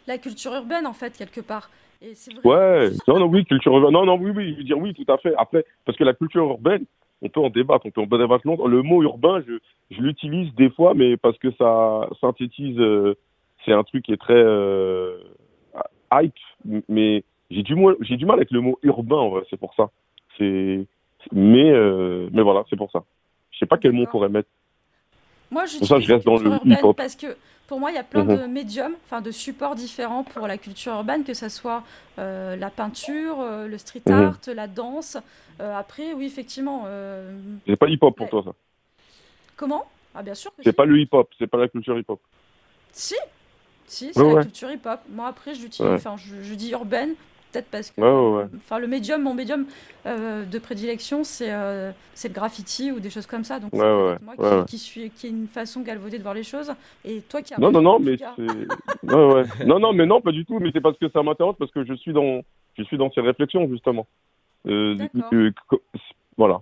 La 0.06 0.18
culture 0.18 0.54
urbaine, 0.54 0.86
en 0.86 0.92
fait, 0.92 1.16
quelque 1.16 1.40
part. 1.40 1.70
Et 2.02 2.14
vrai 2.42 2.88
ouais, 2.88 2.90
non, 3.06 3.18
non, 3.18 3.26
oui, 3.26 3.44
culture 3.44 3.72
urbaine. 3.72 3.92
Non, 3.92 4.06
non, 4.06 4.16
oui, 4.16 4.32
oui, 4.34 4.52
je 4.52 4.58
veux 4.58 4.64
dire 4.64 4.78
oui, 4.78 4.94
tout 4.94 5.10
à 5.12 5.18
fait. 5.18 5.34
Après, 5.36 5.64
parce 5.84 5.98
que 5.98 6.04
la 6.04 6.14
culture 6.14 6.44
urbaine, 6.44 6.84
on 7.22 7.28
peut 7.28 7.40
en 7.40 7.50
débattre, 7.50 7.86
on 7.86 7.90
peut 7.90 8.00
en 8.00 8.18
débattre 8.18 8.46
longtemps. 8.46 8.66
Le 8.66 8.82
mot 8.82 9.02
urbain, 9.02 9.42
je, 9.46 9.58
je 9.90 10.00
l'utilise 10.00 10.54
des 10.54 10.70
fois, 10.70 10.94
mais 10.94 11.16
parce 11.16 11.38
que 11.38 11.50
ça 11.52 12.08
synthétise, 12.20 12.78
euh, 12.78 13.14
c'est 13.64 13.72
un 13.72 13.84
truc 13.84 14.04
qui 14.04 14.12
est 14.12 14.20
très 14.20 14.32
euh, 14.32 15.18
hype, 16.12 16.34
mais 16.88 17.22
j'ai 17.50 17.62
du, 17.62 17.76
j'ai 18.00 18.16
du 18.16 18.24
mal 18.26 18.36
avec 18.36 18.50
le 18.50 18.60
mot 18.60 18.78
urbain, 18.82 19.16
en 19.16 19.28
vrai, 19.28 19.42
c'est 19.50 19.58
pour 19.58 19.74
ça. 19.74 19.90
C'est, 20.38 20.86
mais, 21.32 21.70
euh, 21.70 22.28
mais 22.32 22.42
voilà, 22.42 22.64
c'est 22.70 22.76
pour 22.76 22.90
ça. 22.90 23.04
Je 23.50 23.58
sais 23.58 23.66
pas 23.66 23.76
quel 23.76 23.92
mot 23.92 24.04
on 24.04 24.06
pourrait 24.06 24.28
mettre. 24.30 24.48
Moi, 25.50 25.66
je 25.66 25.84
ça, 25.84 25.98
je 25.98 26.12
reste 26.12 26.24
dans 26.24 26.38
le 26.38 26.58
hip-hop. 26.64 26.96
Parce 26.96 27.16
que 27.16 27.36
pour 27.66 27.78
moi, 27.78 27.90
il 27.90 27.94
y 27.94 27.98
a 27.98 28.04
plein 28.04 28.24
de 28.24 28.34
mhm. 28.36 28.52
médiums, 28.52 28.94
enfin 29.04 29.20
de 29.20 29.30
supports 29.30 29.74
différents 29.74 30.24
pour 30.24 30.46
la 30.46 30.58
culture 30.58 30.92
urbaine, 30.92 31.22
que 31.24 31.34
ce 31.34 31.48
soit 31.48 31.84
euh, 32.18 32.56
la 32.56 32.70
peinture, 32.70 33.40
euh, 33.40 33.68
le 33.68 33.78
street 33.78 34.02
mhm. 34.06 34.12
art, 34.12 34.38
la 34.54 34.66
danse. 34.66 35.16
Euh, 35.60 35.76
après, 35.76 36.12
oui, 36.12 36.26
effectivement. 36.26 36.86
C'est 37.66 37.76
pas 37.76 37.88
hip-hop 37.88 38.16
pour 38.16 38.28
toi, 38.28 38.42
ça 38.44 38.52
Comment? 39.56 39.86
Ah, 40.14 40.22
bien 40.22 40.34
sûr. 40.34 40.52
C'est 40.64 40.72
pas 40.72 40.84
le 40.84 40.98
hip-hop, 40.98 41.30
c'est 41.38 41.46
pas 41.46 41.58
la 41.58 41.68
culture 41.68 41.98
hip-hop. 41.98 42.20
Si, 42.92 43.14
si, 43.86 44.10
c'est 44.12 44.34
la 44.34 44.42
culture 44.42 44.70
hip-hop. 44.70 45.00
Moi, 45.08 45.28
après, 45.28 45.54
je, 45.54 45.66
enfin, 45.82 46.16
je, 46.16 46.42
je 46.42 46.54
dis 46.54 46.70
urbaine 46.70 47.14
peut-être 47.50 47.70
parce 47.70 47.90
que 47.90 48.00
enfin 48.56 48.78
le 48.78 48.86
médium 48.86 49.22
mon 49.22 49.34
médium 49.34 49.66
euh, 50.06 50.44
de 50.44 50.58
prédilection 50.58 51.24
c'est 51.24 51.52
euh, 51.52 51.92
c'est 52.14 52.28
le 52.28 52.34
graffiti 52.34 52.92
ou 52.92 53.00
des 53.00 53.10
choses 53.10 53.26
comme 53.26 53.44
ça. 53.44 53.60
Donc 53.60 53.70
c'est 53.72 53.78
moi 53.78 54.64
qui, 54.66 54.78
suis 54.78 55.10
qui 55.10 55.26
est 55.26 55.30
une 55.30 55.48
façon 55.48 55.82
galvaudée 55.82 56.18
de 56.18 56.22
voir 56.22 56.34
les 56.34 56.42
choses. 56.42 56.72
Et 57.04 57.20
toi 57.22 57.42
qui 57.42 57.54
as 57.54 57.58
non 57.58 57.70
non 57.70 57.82
non 57.82 57.98
mais 57.98 58.16
non 59.02 59.78
non 59.78 59.92
mais 59.92 60.06
non 60.06 60.20
pas 60.20 60.32
du 60.32 60.44
tout 60.44 60.58
mais 60.58 60.70
c'est 60.72 60.80
parce 60.80 60.98
que 60.98 61.08
ça 61.10 61.22
m'intéresse 61.22 61.56
parce 61.58 61.70
que 61.70 61.84
je 61.84 61.94
suis 61.94 62.12
dans 62.12 62.42
je 62.78 62.82
suis 62.84 62.98
dans 62.98 63.10
ces 63.12 63.20
réflexions 63.20 63.68
justement. 63.68 64.06
Euh, 64.66 64.96
voilà. 66.36 66.60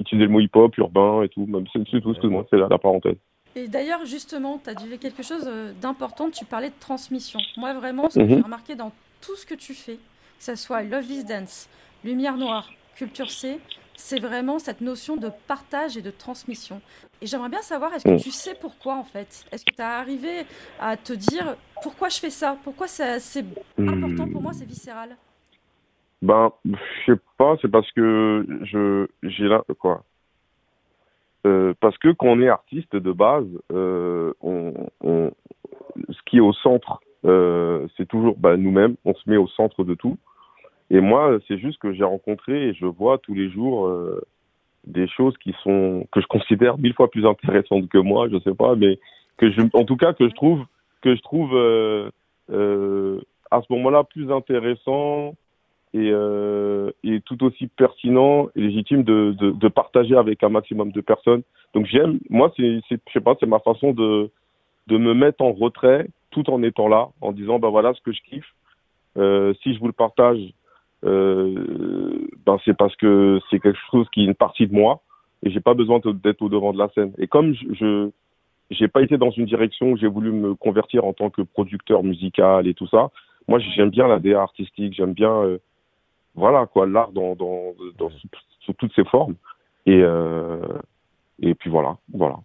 Utiliser 0.00 0.26
le 0.26 0.32
mot 0.32 0.40
hip 0.40 0.50
hop 0.54 0.76
urbain 0.78 1.22
et 1.22 1.28
tout 1.28 1.46
même 1.46 1.64
c'est 1.72 2.00
tout 2.00 2.10
excuse-moi 2.10 2.46
c'est 2.50 2.56
la, 2.56 2.68
la 2.68 2.78
parenthèse. 2.78 3.16
Et 3.56 3.66
d'ailleurs, 3.66 4.04
justement, 4.04 4.60
tu 4.62 4.70
as 4.70 4.74
dit 4.74 4.98
quelque 4.98 5.22
chose 5.22 5.50
d'important, 5.80 6.30
tu 6.30 6.44
parlais 6.44 6.68
de 6.68 6.78
transmission. 6.78 7.40
Moi, 7.56 7.72
vraiment, 7.74 8.08
ce 8.08 8.20
que 8.20 8.24
mhm. 8.24 8.28
j'ai 8.28 8.40
remarqué 8.42 8.74
dans 8.76 8.92
tout 9.20 9.36
ce 9.36 9.46
que 9.46 9.54
tu 9.54 9.74
fais, 9.74 9.98
que 10.38 10.44
ce 10.44 10.54
soit 10.54 10.82
Love 10.82 11.10
is 11.10 11.24
Dance, 11.24 11.68
Lumière 12.04 12.36
Noire, 12.36 12.70
Culture 12.94 13.30
C, 13.30 13.60
c'est 13.96 14.20
vraiment 14.20 14.60
cette 14.60 14.80
notion 14.80 15.16
de 15.16 15.30
partage 15.48 15.96
et 15.96 16.02
de 16.02 16.12
transmission. 16.12 16.80
Et 17.20 17.26
j'aimerais 17.26 17.48
bien 17.48 17.62
savoir, 17.62 17.92
est-ce 17.94 18.04
que 18.04 18.22
tu 18.22 18.30
sais 18.30 18.54
pourquoi 18.54 18.94
en 18.94 19.02
fait? 19.02 19.44
Est-ce 19.50 19.64
que 19.64 19.74
tu 19.74 19.82
as 19.82 19.98
arrivé 19.98 20.44
à 20.78 20.96
te 20.96 21.12
dire 21.12 21.56
pourquoi 21.82 22.08
je 22.08 22.18
fais 22.18 22.30
ça? 22.30 22.56
Pourquoi 22.62 22.86
c'est 22.86 23.44
important 23.76 24.28
pour 24.30 24.40
moi, 24.40 24.52
c'est 24.52 24.64
viscéral? 24.64 25.16
Ben, 26.22 26.52
je 26.64 26.76
sais 27.06 27.20
pas, 27.36 27.56
c'est 27.60 27.70
parce 27.70 27.90
que 27.92 28.46
je 28.62 29.06
j'ai 29.22 29.44
là 29.44 29.62
quoi. 29.78 30.04
Euh, 31.46 31.74
parce 31.80 31.96
que 31.98 32.12
quand 32.12 32.26
on 32.26 32.40
est 32.40 32.48
artiste 32.48 32.94
de 32.94 33.12
base, 33.12 33.46
euh, 33.72 34.32
on, 34.40 34.74
on, 35.00 35.30
ce 36.08 36.18
qui 36.26 36.38
est 36.38 36.40
au 36.40 36.52
centre, 36.52 37.00
c'est 37.24 38.06
toujours 38.08 38.36
bah, 38.38 38.56
nous-mêmes, 38.56 38.96
on 39.04 39.14
se 39.14 39.28
met 39.28 39.36
au 39.36 39.48
centre 39.48 39.84
de 39.84 39.94
tout. 39.94 40.18
Et 40.90 41.00
moi, 41.00 41.38
c'est 41.46 41.58
juste 41.58 41.78
que 41.80 41.92
j'ai 41.92 42.04
rencontré 42.04 42.68
et 42.68 42.74
je 42.74 42.86
vois 42.86 43.18
tous 43.18 43.34
les 43.34 43.50
jours 43.50 43.86
euh, 43.86 44.22
des 44.86 45.06
choses 45.08 45.36
qui 45.38 45.54
sont 45.62 46.06
que 46.12 46.20
je 46.20 46.26
considère 46.26 46.78
mille 46.78 46.94
fois 46.94 47.10
plus 47.10 47.26
intéressantes 47.26 47.88
que 47.88 47.98
moi, 47.98 48.28
je 48.30 48.38
sais 48.40 48.54
pas, 48.54 48.74
mais 48.74 48.98
que 49.36 49.50
je, 49.50 49.60
en 49.72 49.84
tout 49.84 49.96
cas 49.96 50.12
que 50.12 50.28
je 50.28 50.34
trouve 50.34 50.64
que 51.02 51.14
je 51.14 51.20
trouve 51.20 51.54
euh, 51.54 52.10
euh, 52.50 53.20
à 53.50 53.60
ce 53.60 53.72
moment-là 53.72 54.04
plus 54.04 54.32
intéressant 54.32 55.34
et, 55.94 56.10
euh, 56.12 56.90
et 57.04 57.20
tout 57.20 57.42
aussi 57.44 57.68
pertinent 57.68 58.48
et 58.56 58.60
légitime 58.60 59.04
de, 59.04 59.34
de, 59.38 59.50
de, 59.52 59.68
partager 59.68 60.16
avec 60.16 60.42
un 60.42 60.48
maximum 60.48 60.92
de 60.92 61.00
personnes. 61.00 61.42
Donc 61.74 61.86
j'aime, 61.86 62.18
moi 62.30 62.52
c'est, 62.56 62.80
je 62.90 62.96
sais 63.12 63.20
pas, 63.20 63.36
c'est 63.38 63.46
ma 63.46 63.60
façon 63.60 63.92
de 63.92 64.30
de 64.86 64.96
me 64.96 65.12
mettre 65.12 65.42
en 65.42 65.52
retrait 65.52 66.08
tout 66.30 66.48
en 66.50 66.62
étant 66.62 66.88
là, 66.88 67.08
en 67.20 67.32
disant 67.32 67.58
ben 67.58 67.70
voilà 67.70 67.94
ce 67.94 68.00
que 68.02 68.12
je 68.12 68.20
kiffe. 68.22 68.54
Euh, 69.16 69.54
si 69.62 69.74
je 69.74 69.80
vous 69.80 69.86
le 69.86 69.92
partage, 69.92 70.38
euh, 71.04 72.26
ben 72.44 72.58
c'est 72.64 72.76
parce 72.76 72.94
que 72.96 73.40
c'est 73.50 73.60
quelque 73.60 73.78
chose 73.90 74.06
qui 74.12 74.22
est 74.22 74.26
une 74.26 74.34
partie 74.34 74.66
de 74.66 74.74
moi 74.74 75.00
et 75.42 75.50
j'ai 75.50 75.60
pas 75.60 75.74
besoin 75.74 76.00
d'être 76.04 76.42
au 76.42 76.48
devant 76.48 76.72
de 76.72 76.78
la 76.78 76.88
scène. 76.90 77.12
Et 77.18 77.26
comme 77.26 77.54
je, 77.54 78.10
j'ai 78.70 78.88
pas 78.88 79.02
été 79.02 79.16
dans 79.16 79.30
une 79.30 79.46
direction 79.46 79.92
où 79.92 79.96
j'ai 79.96 80.08
voulu 80.08 80.32
me 80.32 80.54
convertir 80.54 81.04
en 81.04 81.12
tant 81.12 81.30
que 81.30 81.42
producteur 81.42 82.02
musical 82.02 82.66
et 82.66 82.74
tout 82.74 82.88
ça. 82.88 83.10
Moi, 83.46 83.58
j'aime 83.60 83.90
bien 83.90 84.06
la 84.08 84.18
DA 84.18 84.42
artistique, 84.42 84.92
j'aime 84.92 85.14
bien, 85.14 85.32
euh, 85.32 85.58
voilà 86.34 86.66
quoi, 86.66 86.86
l'art 86.86 87.12
dans, 87.12 87.34
dans, 87.34 87.74
dans, 87.98 88.10
sous, 88.60 88.72
toutes 88.74 88.94
ses 88.94 89.04
formes. 89.04 89.36
Et 89.86 90.02
euh, 90.02 90.58
et 91.40 91.54
puis 91.54 91.70
voilà, 91.70 91.96
voilà. 92.12 92.36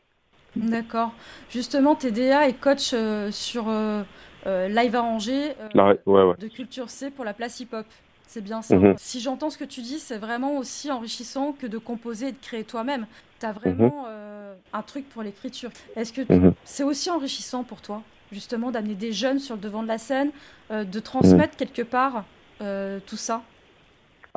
D'accord. 0.55 1.11
Justement, 1.49 1.95
TDA 1.95 2.47
est 2.47 2.59
coach 2.59 2.91
euh, 2.93 3.31
sur 3.31 3.69
euh, 3.69 4.03
euh, 4.45 4.67
Live 4.67 4.95
Arrangé 4.95 5.49
de 5.73 6.47
Culture 6.47 6.89
C 6.89 7.09
pour 7.09 7.25
la 7.25 7.33
place 7.33 7.59
hip-hop. 7.59 7.85
C'est 8.27 8.43
bien 8.43 8.61
ça. 8.61 8.77
Mhm. 8.77 8.95
Si 8.97 9.19
j'entends 9.19 9.49
ce 9.49 9.57
que 9.57 9.63
tu 9.63 9.81
dis, 9.81 9.99
c'est 9.99 10.17
vraiment 10.17 10.57
aussi 10.57 10.91
enrichissant 10.91 11.53
que 11.53 11.67
de 11.67 11.77
composer 11.77 12.29
et 12.29 12.31
de 12.31 12.37
créer 12.41 12.63
toi-même. 12.63 13.05
Tu 13.39 13.45
as 13.45 13.51
vraiment 13.51 14.05
mhm. 14.05 14.55
un 14.73 14.81
truc 14.81 15.07
pour 15.09 15.21
l'écriture. 15.21 15.69
Est-ce 15.95 16.13
que 16.13 16.33
mhm. 16.33 16.53
c'est 16.63 16.83
aussi 16.83 17.11
enrichissant 17.11 17.63
pour 17.63 17.81
toi, 17.81 18.01
justement, 18.31 18.71
d'amener 18.71 18.95
des 18.95 19.11
jeunes 19.11 19.39
sur 19.39 19.55
le 19.55 19.61
devant 19.61 19.83
de 19.83 19.87
la 19.87 19.99
scène, 19.99 20.31
de 20.71 20.99
transmettre 20.99 21.57
quelque 21.57 21.83
part 21.83 22.23
tout 22.59 23.17
ça? 23.17 23.43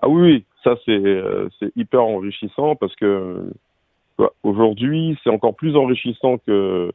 Ah 0.02 0.08
oui, 0.08 0.44
ça 0.62 0.75
c'est 0.85 1.73
hyper 1.75 2.02
enrichissant 2.02 2.76
parce 2.76 2.94
que 2.96 3.50
Aujourd'hui, 4.42 5.18
c'est 5.23 5.30
encore 5.30 5.54
plus 5.54 5.76
enrichissant 5.76 6.38
que 6.38 6.92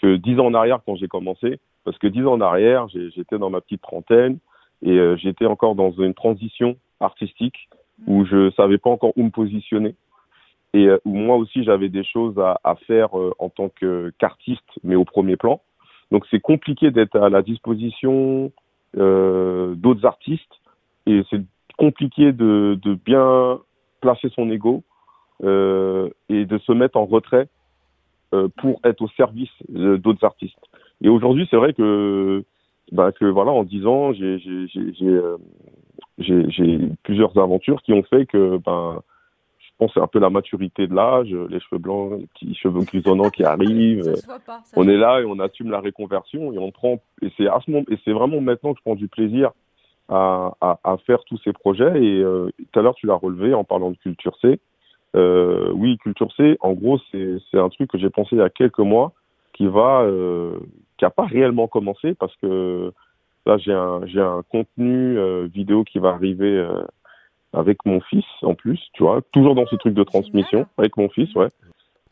que 0.00 0.16
dix 0.16 0.38
ans 0.40 0.46
en 0.46 0.54
arrière 0.54 0.80
quand 0.84 0.96
j'ai 0.96 1.08
commencé, 1.08 1.60
parce 1.84 1.96
que 1.98 2.08
dix 2.08 2.26
ans 2.26 2.32
en 2.32 2.40
arrière, 2.40 2.88
j'étais 2.88 3.38
dans 3.38 3.50
ma 3.50 3.60
petite 3.60 3.82
trentaine 3.82 4.38
et 4.82 4.90
euh, 4.90 5.16
j'étais 5.16 5.46
encore 5.46 5.76
dans 5.76 5.92
une 5.92 6.12
transition 6.12 6.76
artistique 7.00 7.68
où 8.06 8.24
je 8.24 8.50
savais 8.52 8.78
pas 8.78 8.90
encore 8.90 9.12
où 9.16 9.22
me 9.22 9.30
positionner 9.30 9.94
et 10.74 10.88
euh, 10.88 10.98
où 11.04 11.14
moi 11.14 11.36
aussi 11.36 11.62
j'avais 11.62 11.88
des 11.88 12.02
choses 12.02 12.36
à, 12.38 12.60
à 12.64 12.74
faire 12.74 13.16
euh, 13.16 13.32
en 13.38 13.48
tant 13.48 13.70
qu'artiste, 14.18 14.68
mais 14.82 14.96
au 14.96 15.04
premier 15.04 15.36
plan. 15.36 15.60
Donc 16.10 16.26
c'est 16.30 16.40
compliqué 16.40 16.90
d'être 16.90 17.16
à 17.16 17.30
la 17.30 17.42
disposition 17.42 18.52
d'autres 18.94 20.04
artistes 20.04 20.60
et 21.06 21.22
c'est 21.30 21.40
compliqué 21.78 22.32
de, 22.32 22.78
de 22.82 22.94
bien 22.94 23.58
placer 24.02 24.28
son 24.34 24.50
ego 24.50 24.82
et 25.42 26.44
de 26.44 26.58
se 26.58 26.72
mettre 26.72 26.96
en 26.96 27.06
retrait 27.06 27.48
euh, 28.34 28.48
pour 28.56 28.80
être 28.82 29.02
au 29.02 29.08
service 29.08 29.50
d'autres 29.68 30.24
artistes. 30.24 30.56
Et 31.02 31.10
aujourd'hui, 31.10 31.46
c'est 31.50 31.58
vrai 31.58 31.74
que, 31.74 32.42
bah, 32.90 33.12
que 33.12 33.26
voilà, 33.26 33.50
en 33.50 33.62
10 33.62 33.86
ans, 33.86 34.14
j'ai 34.14 34.40
euh, 35.02 35.36
plusieurs 37.02 37.36
aventures 37.36 37.82
qui 37.82 37.92
ont 37.92 38.02
fait 38.04 38.24
que, 38.24 38.56
ben, 38.56 39.02
je 39.58 39.68
pense 39.76 39.90
c'est 39.92 40.00
un 40.00 40.06
peu 40.06 40.18
la 40.18 40.30
maturité 40.30 40.86
de 40.86 40.94
l'âge, 40.94 41.28
les 41.50 41.60
cheveux 41.60 41.78
blancs, 41.78 42.20
les 42.20 42.26
petits 42.28 42.54
cheveux 42.54 42.80
grisonnants 42.84 43.28
qui 43.28 43.44
arrivent. 43.44 44.14
on 44.76 44.88
est 44.88 44.96
là 44.96 45.20
et 45.20 45.26
on 45.26 45.38
assume 45.38 45.70
la 45.70 45.80
réconversion 45.80 46.54
et 46.54 46.58
on 46.58 46.70
prend 46.70 47.02
et 47.20 47.30
c'est 47.36 47.48
à 47.48 47.60
ce 47.60 47.70
moment 47.70 47.84
et 47.90 47.98
c'est 48.02 48.12
vraiment 48.12 48.40
maintenant 48.40 48.72
que 48.72 48.78
je 48.78 48.82
prends 48.82 48.94
du 48.94 49.08
plaisir 49.08 49.50
à, 50.08 50.56
à, 50.62 50.80
à 50.84 50.96
faire 50.98 51.22
tous 51.24 51.38
ces 51.44 51.52
projets. 51.52 52.02
Et 52.02 52.22
tout 52.22 52.78
à 52.78 52.82
l'heure 52.82 52.94
tu 52.94 53.06
l'as 53.06 53.14
relevé 53.14 53.52
en 53.52 53.64
parlant 53.64 53.90
de 53.90 53.96
culture 53.96 54.38
C. 54.40 54.58
Euh, 55.14 55.70
oui, 55.74 55.98
Culture 55.98 56.32
C, 56.36 56.56
en 56.60 56.72
gros, 56.72 56.98
c'est 57.10 57.58
un 57.58 57.68
truc 57.68 57.90
que 57.90 57.98
j'ai 57.98 58.10
pensé 58.10 58.36
il 58.36 58.38
y 58.38 58.42
a 58.42 58.50
quelques 58.50 58.78
mois 58.78 59.12
qui 59.52 59.66
va, 59.66 60.02
euh, 60.02 60.58
qui 60.96 61.04
a 61.04 61.10
pas 61.10 61.26
réellement 61.26 61.68
commencé 61.68 62.14
parce 62.14 62.34
que 62.36 62.92
là, 63.44 63.58
j'ai 63.58 63.74
un, 63.74 64.06
j'ai 64.06 64.20
un 64.20 64.42
contenu 64.50 65.18
euh, 65.18 65.46
vidéo 65.52 65.84
qui 65.84 65.98
va 65.98 66.10
arriver 66.10 66.56
euh, 66.56 66.82
avec 67.52 67.84
mon 67.84 68.00
fils 68.00 68.24
en 68.42 68.54
plus, 68.54 68.80
tu 68.94 69.02
vois, 69.02 69.20
toujours 69.32 69.54
dans 69.54 69.66
ce 69.66 69.76
truc 69.76 69.94
de 69.94 70.04
transmission 70.04 70.66
avec 70.78 70.96
mon 70.96 71.08
fils, 71.08 71.34
ouais. 71.34 71.48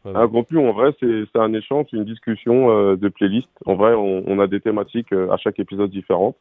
Un 0.06 0.28
contenu, 0.28 0.58
en 0.66 0.72
vrai, 0.72 0.94
c'est 0.98 1.36
un 1.36 1.52
échange, 1.52 1.86
une 1.92 2.04
discussion 2.04 2.70
euh, 2.70 2.96
de 2.96 3.10
playlist. 3.10 3.50
En 3.66 3.74
vrai, 3.74 3.92
on, 3.94 4.24
on 4.26 4.38
a 4.38 4.46
des 4.46 4.58
thématiques 4.58 5.12
à 5.12 5.36
chaque 5.36 5.58
épisode 5.58 5.90
différentes. 5.90 6.36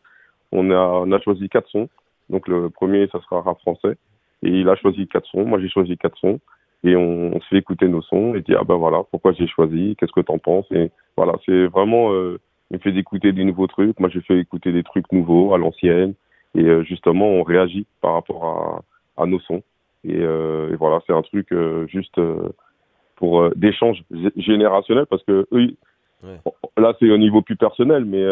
On 0.53 0.71
a, 0.71 0.77
on 0.77 1.11
a 1.11 1.19
choisi 1.19 1.49
quatre 1.49 1.67
sons. 1.69 1.89
Donc 2.29 2.47
le 2.47 2.69
premier, 2.69 3.07
ça 3.07 3.19
sera 3.19 3.41
rap 3.41 3.59
français. 3.59 3.97
Et 4.43 4.50
il 4.50 4.69
a 4.69 4.75
choisi 4.75 5.08
quatre 5.08 5.27
sons, 5.27 5.46
moi 5.46 5.60
j'ai 5.60 5.69
choisi 5.69 5.98
quatre 5.98 6.17
sons. 6.17 6.39
Et 6.84 6.96
on, 6.96 7.36
on, 7.36 7.41
se 7.41 7.48
fait 7.48 7.58
écouter 7.58 7.89
nos 7.89 8.01
sons 8.01 8.36
et 8.36 8.41
dit 8.41 8.55
ah 8.55 8.63
ben 8.63 8.75
voilà 8.75 9.03
pourquoi 9.12 9.34
j'ai 9.34 9.48
choisi, 9.48 9.96
qu'est-ce 9.98 10.13
que 10.13 10.22
t'en 10.22 10.38
penses? 10.38 10.72
Et 10.72 10.91
voilà 11.17 11.34
c'est 11.46 11.67
vraiment 11.67 12.13
euh, 12.13 12.39
il 12.72 12.77
me 12.77 12.79
fait 12.79 12.91
d'écouter 12.91 13.34
des 13.34 13.43
nouveaux 13.43 13.67
trucs, 13.67 14.00
moi 14.00 14.10
j'ai 14.10 14.22
fait 14.22 14.39
écouter 14.39 14.72
des 14.72 14.84
trucs 14.84 15.12
nouveaux 15.12 15.53
à 15.53 15.58
l'ancienne. 15.58 16.13
Et 16.55 16.63
euh, 16.63 16.84
justement 16.84 17.27
on 17.27 17.43
réagit 17.43 17.86
par 18.01 18.13
rapport 18.13 18.84
à, 19.17 19.24
à 19.24 19.25
nos 19.25 19.39
sons. 19.41 19.62
Et, 20.05 20.15
euh, 20.15 20.72
et 20.72 20.75
voilà 20.75 21.01
c'est 21.05 21.13
un 21.13 21.22
truc 21.22 21.51
euh, 21.51 21.86
juste 21.88 22.17
euh, 22.19 22.50
pour 23.17 23.50
d'échange 23.55 24.01
générationnel 24.38 25.05
parce 25.08 25.24
que 25.24 25.46
eux 25.51 25.75
ouais. 26.24 26.39
là 26.77 26.93
c'est 27.00 27.12
au 27.12 27.17
niveau 27.17 27.41
plus 27.41 27.58
personnel 27.58 28.05
mais 28.05 28.24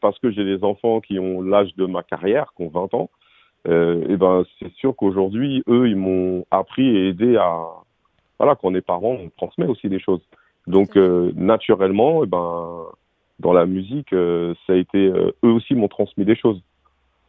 parce 0.00 0.18
que 0.20 0.30
j'ai 0.30 0.44
des 0.44 0.64
enfants 0.64 1.02
qui 1.02 1.18
ont 1.18 1.42
l'âge 1.42 1.74
de 1.76 1.84
ma 1.84 2.02
carrière 2.02 2.54
qui 2.56 2.62
ont 2.62 2.70
20 2.70 2.94
ans 2.94 3.10
euh, 3.68 4.04
et 4.08 4.16
ben 4.16 4.44
c'est 4.58 4.72
sûr 4.74 4.94
qu'aujourd'hui, 4.96 5.62
eux, 5.68 5.88
ils 5.88 5.96
m'ont 5.96 6.44
appris 6.50 6.86
et 6.86 7.08
aidé 7.08 7.36
à 7.36 7.66
voilà, 8.38 8.56
quand 8.56 8.68
on 8.68 8.74
est 8.74 8.80
parent, 8.80 9.16
on 9.20 9.30
transmet 9.36 9.66
aussi 9.66 9.88
des 9.88 10.00
choses. 10.00 10.22
Donc 10.66 10.96
euh, 10.96 11.32
naturellement, 11.36 12.24
et 12.24 12.26
ben 12.26 12.86
dans 13.38 13.52
la 13.52 13.66
musique, 13.66 14.12
euh, 14.12 14.54
ça 14.66 14.72
a 14.72 14.76
été 14.76 14.98
euh, 14.98 15.32
eux 15.44 15.50
aussi 15.50 15.74
m'ont 15.74 15.88
transmis 15.88 16.24
des 16.24 16.36
choses. 16.36 16.60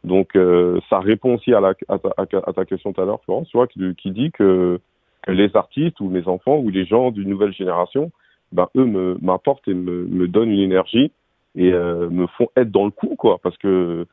Donc 0.02 0.36
euh, 0.36 0.80
ça 0.90 0.98
répond 0.98 1.34
aussi 1.34 1.54
à, 1.54 1.60
la, 1.60 1.74
à, 1.88 1.98
ta, 1.98 2.38
à 2.38 2.52
ta 2.52 2.64
question 2.64 2.92
tout 2.92 3.00
à 3.00 3.04
l'heure, 3.04 3.22
Florence, 3.24 3.48
tu 3.48 3.56
vois, 3.56 3.66
qui, 3.66 3.94
qui 3.94 4.10
dit 4.10 4.30
que, 4.32 4.80
que, 5.22 5.32
les 5.32 5.56
artistes 5.56 6.00
ou 6.00 6.10
les 6.10 6.28
enfants 6.28 6.56
ou 6.56 6.68
les 6.68 6.84
gens 6.84 7.10
d'une 7.10 7.28
nouvelle 7.28 7.52
génération, 7.52 8.10
ben 8.52 8.68
eux 8.76 8.84
me 8.84 9.16
m'apportent 9.22 9.66
et 9.68 9.74
me, 9.74 10.04
me 10.04 10.28
donnent 10.28 10.50
une 10.50 10.60
énergie 10.60 11.10
et 11.56 11.70
me 11.70 12.26
font 12.36 12.48
être 12.56 12.72
dans 12.72 12.84
le 12.84 12.90
coup, 12.90 13.14
quoi, 13.16 13.38
parce 13.42 13.56
que 13.58 13.68
euh, 13.68 14.04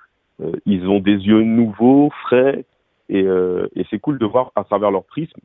ils 0.66 0.88
ont 0.88 1.00
des 1.00 1.18
yeux 1.18 1.44
nouveaux, 1.44 2.10
frais, 2.24 2.66
et, 3.10 3.24
euh, 3.24 3.68
et 3.76 3.86
c'est 3.90 4.00
cool 4.00 4.18
de 4.18 4.26
voir 4.26 4.52
à 4.56 4.64
travers 4.64 4.92
leur 4.92 5.04
prisme 5.04 5.40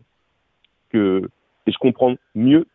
que 0.90 1.28
et 1.66 1.72
je 1.72 1.78
comprends 1.78 2.14
mieux 2.36 2.66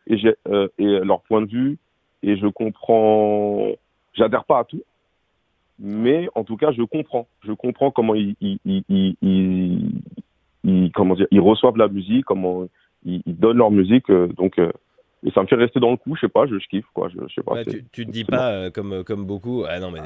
euh, 0.49 0.67
et 0.77 0.99
leur 0.99 1.21
point 1.21 1.41
de 1.41 1.49
vue 1.49 1.77
et 2.23 2.35
je 2.35 2.47
comprends 2.47 3.69
j'adhère 4.13 4.43
pas 4.43 4.59
à 4.59 4.63
tout 4.65 4.83
mais 5.81 6.29
en 6.35 6.43
tout 6.43 6.57
cas, 6.57 6.71
je 6.71 6.83
comprends. 6.83 7.27
Je 7.43 7.53
comprends 7.53 7.89
comment 7.89 8.13
ils, 8.13 8.35
reçoivent 11.39 11.77
la 11.77 11.87
musique, 11.87 12.25
comment 12.25 12.67
ils, 13.03 13.23
donnent 13.25 13.57
leur 13.57 13.71
musique. 13.71 14.09
Euh, 14.11 14.27
donc, 14.27 14.59
euh, 14.59 14.71
et 15.23 15.29
ça 15.31 15.41
me 15.41 15.47
fait 15.47 15.55
rester 15.55 15.79
dans 15.79 15.91
le 15.91 15.97
coup, 15.97 16.15
je 16.15 16.21
sais 16.21 16.29
pas, 16.29 16.47
je, 16.47 16.55
kiffe 16.67 16.85
quoi. 16.93 17.07
Je, 17.09 17.19
je 17.27 17.33
sais 17.35 17.43
pas. 17.43 17.63
tu, 17.63 17.85
tu 17.91 18.05
te 18.07 18.11
dis 18.11 18.23
pas 18.23 18.51
euh, 18.51 18.71
comme 18.71 19.03
comme 19.03 19.25
beaucoup, 19.25 19.63
ah 19.67 19.79
non 19.79 19.91
mais 19.91 19.99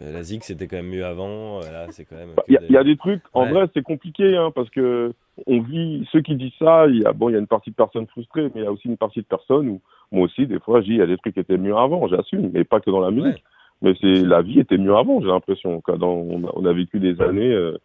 la 0.00 0.22
zig 0.22 0.42
c'était 0.42 0.68
quand 0.68 0.76
même 0.76 0.88
mieux 0.88 1.04
avant. 1.04 1.58
Là 1.60 1.86
c'est 1.90 2.04
quand 2.04 2.14
même. 2.14 2.30
Bah, 2.36 2.44
il 2.48 2.58
y, 2.70 2.76
a 2.76 2.84
des 2.84 2.96
trucs. 2.96 3.22
En 3.32 3.46
vrai, 3.46 3.66
c'est 3.74 3.82
compliqué 3.82 4.36
hein, 4.36 4.52
parce 4.54 4.70
que 4.70 5.12
on 5.46 5.60
vit 5.60 6.08
ceux 6.12 6.20
qui 6.20 6.36
disent 6.36 6.52
ça. 6.60 6.86
Il 6.86 7.00
y 7.00 7.04
a 7.04 7.12
bon, 7.12 7.28
il 7.28 7.32
y 7.32 7.36
a 7.36 7.40
une 7.40 7.48
partie 7.48 7.70
de 7.70 7.74
personnes 7.74 8.06
frustrées, 8.06 8.50
mais 8.54 8.60
il 8.60 8.64
y 8.64 8.66
a 8.66 8.72
aussi 8.72 8.86
une 8.86 8.96
partie 8.96 9.20
de 9.20 9.26
personnes 9.26 9.68
où 9.68 9.80
moi 10.12 10.26
aussi 10.26 10.46
des 10.46 10.60
fois, 10.60 10.80
je 10.80 10.86
dis 10.86 10.92
il 10.92 10.98
y 10.98 11.02
a 11.02 11.06
des 11.06 11.16
trucs 11.16 11.34
qui 11.34 11.40
étaient 11.40 11.58
mieux 11.58 11.76
avant. 11.76 12.06
J'assume, 12.06 12.50
mais 12.52 12.62
pas 12.62 12.80
que 12.80 12.90
dans 12.90 13.00
la 13.00 13.10
musique. 13.10 13.42
Mais 13.80 13.94
c'est 14.00 14.22
la 14.22 14.42
vie 14.42 14.60
était 14.60 14.78
mieux 14.78 14.94
avant, 14.94 15.20
j'ai 15.20 15.26
l'impression. 15.26 15.80
Quand 15.80 16.00
on, 16.04 16.44
on, 16.54 16.64
a 16.64 16.72
vécu 16.72 17.00
des 17.00 17.20
années, 17.20 17.50
euh, 17.50 17.76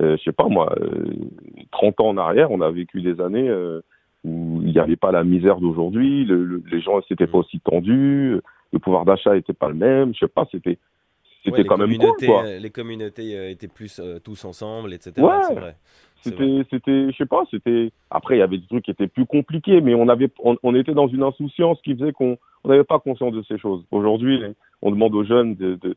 euh, 0.00 0.16
je 0.16 0.22
sais 0.22 0.32
pas 0.32 0.48
moi, 0.48 0.74
30 1.72 2.00
ans 2.00 2.08
en 2.08 2.16
arrière, 2.16 2.50
on 2.50 2.62
a 2.62 2.70
vécu 2.70 3.02
des 3.02 3.20
années 3.20 3.50
où 4.24 4.60
il 4.62 4.72
n'y 4.72 4.78
avait 4.78 4.96
pas 4.96 5.12
la 5.12 5.24
misère 5.24 5.58
d'aujourd'hui, 5.60 6.24
le, 6.24 6.62
les 6.70 6.80
gens 6.80 7.00
n'étaient 7.10 7.26
pas 7.26 7.38
aussi 7.38 7.60
tendus, 7.60 8.40
le 8.72 8.78
pouvoir 8.78 9.04
d'achat 9.04 9.34
n'était 9.34 9.52
pas 9.52 9.68
le 9.68 9.74
même, 9.74 10.14
je 10.14 10.20
sais 10.20 10.28
pas, 10.28 10.46
c'était 10.50 10.78
c'était 11.44 11.64
quand 11.64 11.78
même 11.78 11.96
cool, 11.98 12.26
quoi. 12.26 12.44
Les 12.60 12.70
communautés 12.70 13.36
euh, 13.36 13.50
étaient 13.50 13.68
plus 13.68 13.98
euh, 13.98 14.20
tous 14.20 14.44
ensemble, 14.44 14.92
etc. 14.92 15.14
Ouais. 15.18 15.42
C'est 15.48 15.54
vrai. 15.54 15.76
C'était, 16.20 16.62
c'était, 16.70 17.10
je 17.10 17.16
sais 17.16 17.26
pas, 17.26 17.42
c'était. 17.50 17.90
Après, 18.10 18.36
il 18.36 18.38
y 18.38 18.42
avait 18.42 18.58
des 18.58 18.66
trucs 18.66 18.84
qui 18.84 18.92
étaient 18.92 19.08
plus 19.08 19.26
compliqués, 19.26 19.80
mais 19.80 19.94
on 19.96 20.08
avait, 20.08 20.30
on, 20.38 20.74
était 20.76 20.94
dans 20.94 21.08
une 21.08 21.24
insouciance 21.24 21.80
qui 21.82 21.96
faisait 21.96 22.12
qu'on, 22.12 22.38
on 22.62 22.68
n'avait 22.68 22.84
pas 22.84 23.00
conscience 23.00 23.32
de 23.32 23.42
ces 23.42 23.58
choses. 23.58 23.84
Aujourd'hui, 23.90 24.40
on 24.82 24.92
demande 24.92 25.16
aux 25.16 25.24
jeunes 25.24 25.56
de, 25.56 25.74
de, 25.74 25.96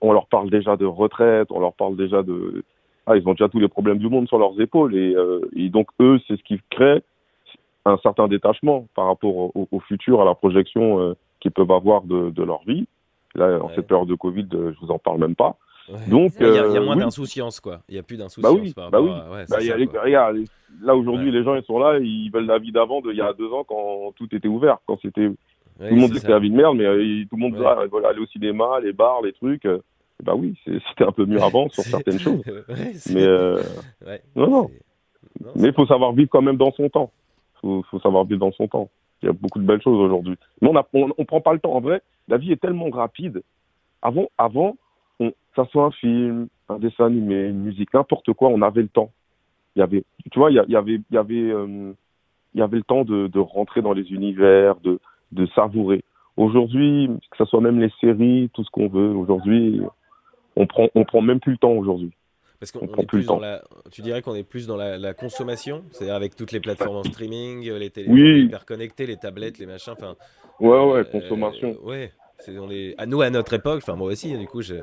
on 0.00 0.12
leur 0.12 0.28
parle 0.28 0.48
déjà 0.48 0.78
de 0.78 0.86
retraite, 0.86 1.48
on 1.50 1.60
leur 1.60 1.74
parle 1.74 1.96
déjà 1.96 2.22
de, 2.22 2.64
ah, 3.06 3.18
ils 3.18 3.28
ont 3.28 3.32
déjà 3.32 3.50
tous 3.50 3.60
les 3.60 3.68
problèmes 3.68 3.98
du 3.98 4.08
monde 4.08 4.28
sur 4.28 4.38
leurs 4.38 4.58
épaules, 4.60 4.96
et, 4.96 5.14
euh, 5.14 5.40
et 5.54 5.68
donc 5.68 5.88
eux, 6.00 6.18
c'est 6.26 6.36
ce 6.36 6.42
qui 6.42 6.58
crée 6.70 7.02
un 7.88 7.98
certain 7.98 8.28
détachement 8.28 8.86
par 8.94 9.06
rapport 9.06 9.52
au, 9.54 9.80
futur, 9.80 10.20
à 10.20 10.24
la 10.24 10.34
projection 10.34 11.00
euh, 11.00 11.14
qu'ils 11.40 11.50
peuvent 11.50 11.70
avoir 11.70 12.02
de, 12.02 12.30
de, 12.30 12.42
leur 12.42 12.62
vie. 12.66 12.86
Là, 13.34 13.58
en 13.62 13.68
cette 13.74 13.86
période 13.86 14.08
de 14.08 14.14
Covid, 14.14 14.46
euh, 14.54 14.72
je 14.72 14.80
vous 14.84 14.92
en 14.92 14.98
parle 14.98 15.18
même 15.18 15.36
pas. 15.36 15.56
Donc, 16.08 16.32
il 16.38 16.46
y 16.46 16.58
a, 16.58 16.64
euh, 16.64 16.84
moins 16.84 16.96
d'insouciance, 16.96 17.60
quoi. 17.60 17.80
Il 17.88 17.94
n'y 17.94 17.98
a 17.98 18.02
plus 18.02 18.18
d'insouciance. 18.18 18.52
Bah 18.52 18.60
oui, 18.60 18.74
bah 18.76 19.00
oui. 19.00 19.10
bah, 19.48 19.62
y 19.62 19.70
a 19.70 20.02
regarde, 20.02 20.36
là 20.82 20.94
aujourd'hui, 20.94 21.30
les 21.30 21.42
gens 21.42 21.54
ils 21.54 21.64
sont 21.64 21.78
là, 21.78 21.98
ils 21.98 22.30
veulent 22.30 22.46
la 22.46 22.58
vie 22.58 22.72
d'avant, 22.72 23.00
il 23.04 23.16
y 23.16 23.22
a 23.22 23.32
deux 23.32 23.50
ans, 23.52 23.64
quand 23.64 24.12
tout 24.16 24.34
était 24.34 24.48
ouvert, 24.48 24.78
quand 24.86 24.98
c'était 25.00 25.28
tout 25.28 25.84
le 25.94 25.96
monde 25.96 26.10
disait 26.10 26.28
la 26.28 26.40
vie 26.40 26.50
de 26.50 26.56
merde, 26.56 26.76
mais 26.76 26.84
tout 27.30 27.36
le 27.36 27.40
monde 27.40 27.54
voilà, 27.56 28.08
aller 28.08 28.20
au 28.20 28.26
cinéma, 28.26 28.80
les 28.82 28.92
bars, 28.92 29.22
les 29.22 29.32
trucs. 29.32 29.66
bah 30.22 30.34
oui, 30.34 30.58
c'était 30.64 31.04
un 31.04 31.12
peu 31.12 31.24
mieux 31.24 31.40
avant 31.40 31.70
sur 31.70 31.84
certaines 31.84 32.18
choses. 32.20 32.42
mais 33.10 33.26
non, 34.36 34.50
non. 34.50 34.70
mais 35.56 35.68
il 35.68 35.74
faut 35.74 35.86
savoir 35.86 36.12
vivre 36.12 36.28
quand 36.30 36.42
même 36.42 36.58
dans 36.58 36.72
son 36.72 36.90
temps 36.90 37.12
faut, 37.60 37.82
faut 37.90 38.00
savoir 38.00 38.24
vivre 38.24 38.40
dans 38.40 38.52
son 38.52 38.68
temps. 38.68 38.90
Il 39.22 39.26
y 39.26 39.28
a 39.28 39.32
beaucoup 39.32 39.58
de 39.58 39.66
belles 39.66 39.82
choses 39.82 39.98
aujourd'hui. 39.98 40.36
Mais 40.60 40.68
on 40.68 40.72
ne 40.72 41.24
prend 41.24 41.40
pas 41.40 41.52
le 41.52 41.58
temps. 41.58 41.74
En 41.74 41.80
vrai, 41.80 42.02
la 42.28 42.36
vie 42.36 42.52
est 42.52 42.60
tellement 42.60 42.90
rapide. 42.90 43.42
Avant, 44.02 44.28
avant 44.38 44.76
on, 45.18 45.32
ça 45.56 45.64
soit 45.66 45.84
un 45.84 45.90
film, 45.90 46.48
un 46.68 46.78
dessin 46.78 47.06
animé, 47.06 47.48
une 47.48 47.60
musique, 47.60 47.92
n'importe 47.92 48.32
quoi, 48.32 48.48
on 48.48 48.62
avait 48.62 48.82
le 48.82 48.88
temps. 48.88 49.10
Il 49.74 49.80
y 49.80 49.82
avait, 49.82 50.04
tu 50.30 50.38
vois, 50.38 50.50
il 50.50 50.54
y, 50.54 50.76
avait, 50.76 51.00
y 51.10 51.16
avait, 51.16 51.50
euh, 51.50 51.92
y 52.54 52.62
avait 52.62 52.76
le 52.76 52.82
temps 52.82 53.04
de, 53.04 53.38
rentrer 53.38 53.82
dans 53.82 53.92
les 53.92 54.12
univers, 54.12 54.76
de, 54.80 55.00
de 55.32 55.46
savourer. 55.46 56.02
Aujourd'hui, 56.36 57.10
que 57.30 57.36
ce 57.36 57.44
soit 57.44 57.60
même 57.60 57.80
les 57.80 57.90
séries, 58.00 58.50
tout 58.54 58.64
ce 58.64 58.70
qu'on 58.70 58.88
veut, 58.88 59.10
aujourd'hui, 59.10 59.80
on 60.56 60.66
prend, 60.66 60.88
on 60.94 61.04
prend 61.04 61.20
même 61.20 61.40
plus 61.40 61.52
le 61.52 61.58
temps 61.58 61.72
aujourd'hui. 61.72 62.12
Parce 62.60 62.72
qu'on 62.72 62.86
est 62.86 63.06
plus 63.06 63.26
dans 63.26 63.38
la. 63.38 63.62
Tu 63.92 64.02
dirais 64.02 64.20
qu'on 64.20 64.34
est 64.34 64.42
plus 64.42 64.66
dans 64.66 64.76
la, 64.76 65.14
consommation, 65.14 65.84
c'est-à-dire 65.92 66.14
avec 66.14 66.34
toutes 66.34 66.52
les 66.52 66.60
plateformes 66.60 66.96
en 66.96 67.04
streaming, 67.04 67.70
les 67.70 67.90
téléphones 67.90 68.18
hyper 68.18 68.64
connectés, 68.64 69.06
les 69.06 69.16
tablettes, 69.16 69.58
les 69.58 69.66
machins. 69.66 69.92
Enfin. 69.92 70.16
Ouais, 70.60 70.68
ouais, 70.68 70.98
euh, 70.98 71.04
consommation. 71.04 71.76
ouais. 71.84 72.12
C'est 72.40 72.56
on 72.56 72.70
est 72.70 72.94
à 72.98 73.06
nous 73.06 73.20
à 73.20 73.30
notre 73.30 73.54
époque. 73.54 73.80
Enfin 73.82 73.96
moi 73.96 74.08
aussi. 74.12 74.36
Du 74.36 74.46
coup, 74.46 74.62
je, 74.62 74.76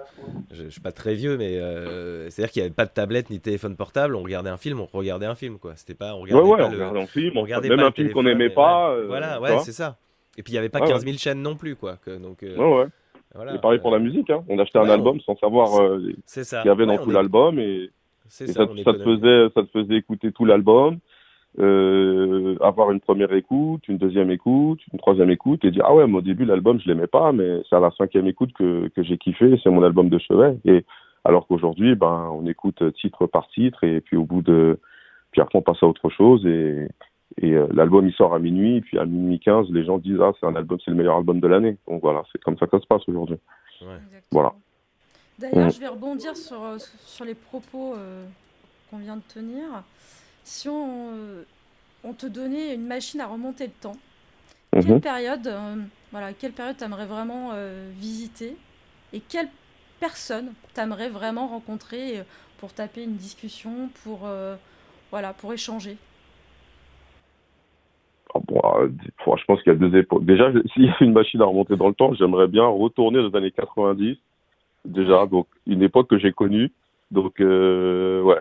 je, 0.52 0.68
suis 0.68 0.82
pas 0.82 0.92
très 0.92 1.14
vieux, 1.14 1.38
mais 1.38 1.58
euh, 1.58 2.30
c'est-à-dire 2.30 2.52
qu'il 2.52 2.62
n'y 2.62 2.66
avait 2.66 2.76
pas 2.76 2.86
de 2.86 2.92
tablette 2.92 3.30
ni 3.30 3.38
de 3.38 3.42
téléphone 3.42 3.78
portable. 3.78 4.16
On 4.16 4.24
regardait 4.24 4.50
un 4.50 4.58
film, 4.58 4.82
on 4.82 4.98
regardait 4.98 5.26
un 5.26 5.36
film, 5.36 5.58
quoi. 5.58 5.74
C'était 5.78 5.94
pas. 5.94 6.16
On 6.16 6.22
regardait 6.22 6.44
ouais, 6.44 6.50
ouais, 6.50 6.64
on 6.64 6.70
regardait 6.70 7.00
un 7.00 7.08
film. 7.08 7.38
On 7.38 7.42
regardait 7.42 7.70
même 7.70 7.80
un 7.80 7.92
film 7.92 8.12
qu'on 8.12 8.24
n'aimait 8.24 8.50
pas. 8.50 8.92
Euh, 8.92 9.06
voilà, 9.08 9.40
ouais, 9.40 9.60
c'est 9.60 9.72
ça. 9.72 9.98
Et 10.38 10.44
puis 10.44 10.52
il 10.52 10.56
n'y 10.56 10.60
avait 10.60 10.70
pas 10.70 10.82
15 10.82 11.06
000 11.06 11.18
chaînes 11.18 11.42
non 11.42 11.56
plus, 11.56 11.78
quoi. 11.78 11.96
Que, 11.96 12.18
donc. 12.18 12.40
ouais, 12.42 12.88
Voilà, 13.36 13.58
pareil 13.58 13.80
pour 13.80 13.92
la 13.92 14.00
musique. 14.00 14.30
Hein. 14.30 14.44
On 14.48 14.58
achetait 14.60 14.80
un 14.80 14.90
album 14.90 15.20
sans 15.22 15.36
savoir 15.38 15.70
ce 16.26 16.40
qu'il 16.40 16.68
y 16.68 16.72
avait 16.72 16.86
dans 16.86 16.98
tout 16.98 17.12
l'album 17.12 17.60
et 17.60 17.90
ça, 18.28 18.48
ça, 18.48 18.66
te 18.66 19.04
faisait, 19.04 19.50
ça 19.54 19.64
te 19.64 19.70
faisait 19.72 19.96
écouter 19.96 20.32
tout 20.32 20.46
l'album, 20.46 20.98
euh, 21.60 22.58
avoir 22.62 22.92
une 22.92 23.00
première 23.00 23.32
écoute, 23.34 23.88
une 23.88 23.98
deuxième 23.98 24.32
écoute, 24.32 24.80
une 24.92 25.00
troisième 25.00 25.30
écoute, 25.30 25.64
et 25.64 25.72
dire 25.72 25.86
ah 25.86 25.96
ouais, 25.96 26.08
moi 26.08 26.20
au 26.20 26.24
début 26.24 26.46
l'album 26.46 26.80
je 26.80 26.88
l'aimais 26.88 27.08
pas, 27.08 27.32
mais 27.32 27.62
c'est 27.70 27.76
à 27.76 27.80
la 27.80 27.92
cinquième 27.92 28.28
écoute 28.28 28.52
que, 28.54 28.90
que 28.90 29.04
j'ai 29.04 29.18
kiffé, 29.18 29.60
c'est 29.64 29.70
mon 29.70 29.84
album 29.84 30.10
de 30.10 30.18
chevet. 30.18 30.58
Et 30.66 30.86
alors 31.24 31.48
qu'aujourd'hui, 31.48 31.96
ben 31.96 32.30
on 32.34 32.46
écoute 32.48 32.84
titre 32.96 33.26
par 33.28 33.48
titre, 33.50 33.84
et 33.84 34.02
puis 34.02 34.18
au 34.18 34.26
bout 34.26 34.42
de, 34.42 34.80
puis 35.32 35.42
après 35.42 35.60
on 35.60 35.62
passe 35.62 35.82
à 35.82 35.88
autre 35.88 36.10
chose, 36.10 36.46
et, 36.46 36.88
et 37.42 37.54
euh, 37.54 37.68
l'album 37.72 38.08
il 38.08 38.14
sort 38.14 38.34
à 38.34 38.40
minuit, 38.40 38.82
puis 38.82 38.98
à 38.98 39.06
minuit 39.06 39.40
15, 39.40 39.68
les 39.72 39.84
gens 39.84 39.98
disent 39.98 40.20
ah 40.22 40.32
c'est 40.40 40.46
un 40.46 40.56
album, 40.56 40.78
c'est 40.84 40.92
le 40.92 40.98
meilleur 40.98 41.18
album 41.18 41.40
de 41.40 41.48
l'année. 41.48 41.78
Donc 41.88 42.02
voilà, 42.02 42.24
c'est 42.32 42.42
comme 42.42 42.58
ça 42.58 42.66
que 42.66 42.78
ça 42.78 42.82
se 42.82 42.88
passe 42.88 43.08
aujourd'hui. 43.08 43.38
Ouais. 43.82 43.98
Voilà. 44.32 44.54
D'ailleurs, 45.38 45.70
je 45.70 45.80
vais 45.80 45.88
rebondir 45.88 46.38
sur, 46.38 46.64
euh, 46.64 46.78
sur 47.06 47.26
les 47.26 47.36
propos 47.36 47.94
euh, 47.94 48.26
qu'on 48.90 48.98
vient 48.98 49.18
de 49.18 49.24
tenir. 49.34 49.66
Si 50.44 50.70
on, 50.70 51.10
euh, 51.12 51.44
on, 52.04 52.14
te 52.14 52.26
donnait 52.26 52.74
une 52.76 52.88
machine 52.88 53.20
à 53.20 53.28
remonter 53.28 53.66
le 53.66 53.74
temps, 53.74 53.98
quelle 54.72 54.88
mhm. 54.88 55.02
période, 55.02 55.54
voilà, 56.12 56.34
quelle 56.34 56.52
période 56.52 56.78
t'aimerais 56.78 57.06
vraiment 57.06 57.52
visiter 57.98 58.58
et 59.14 59.22
quelle 59.22 59.48
personne 60.02 60.54
t'aimerais 60.74 61.10
vraiment 61.10 61.48
rencontrer 61.48 62.24
pour 62.58 62.74
taper 62.74 63.04
une 63.04 63.16
discussion, 63.16 63.90
pour, 64.04 64.28
voilà, 65.12 65.34
pour 65.34 65.54
échanger? 65.54 65.98
Je 68.84 69.46
pense 69.46 69.62
qu'il 69.62 69.74
y 69.74 69.76
a 69.76 69.80
deux 69.80 69.98
époques. 69.98 70.26
Déjà, 70.26 70.52
s'il 70.74 70.86
y 70.86 70.90
a 70.90 70.98
une 71.02 71.14
machine 71.14 71.42
à 71.42 71.46
remonter 71.46 71.76
dans 71.76 71.88
le 71.88 71.94
temps, 71.94 72.14
j'aimerais 72.14 72.48
bien 72.48 72.66
retourner 72.66 73.20
aux 73.20 73.36
années 73.36 73.52
90 73.52 74.18
déjà, 74.86 75.26
donc 75.26 75.48
une 75.66 75.82
époque 75.82 76.10
que 76.10 76.18
j'ai 76.18 76.32
connue. 76.32 76.72
Donc, 77.12 77.40
euh, 77.40 78.22
ouais, 78.22 78.40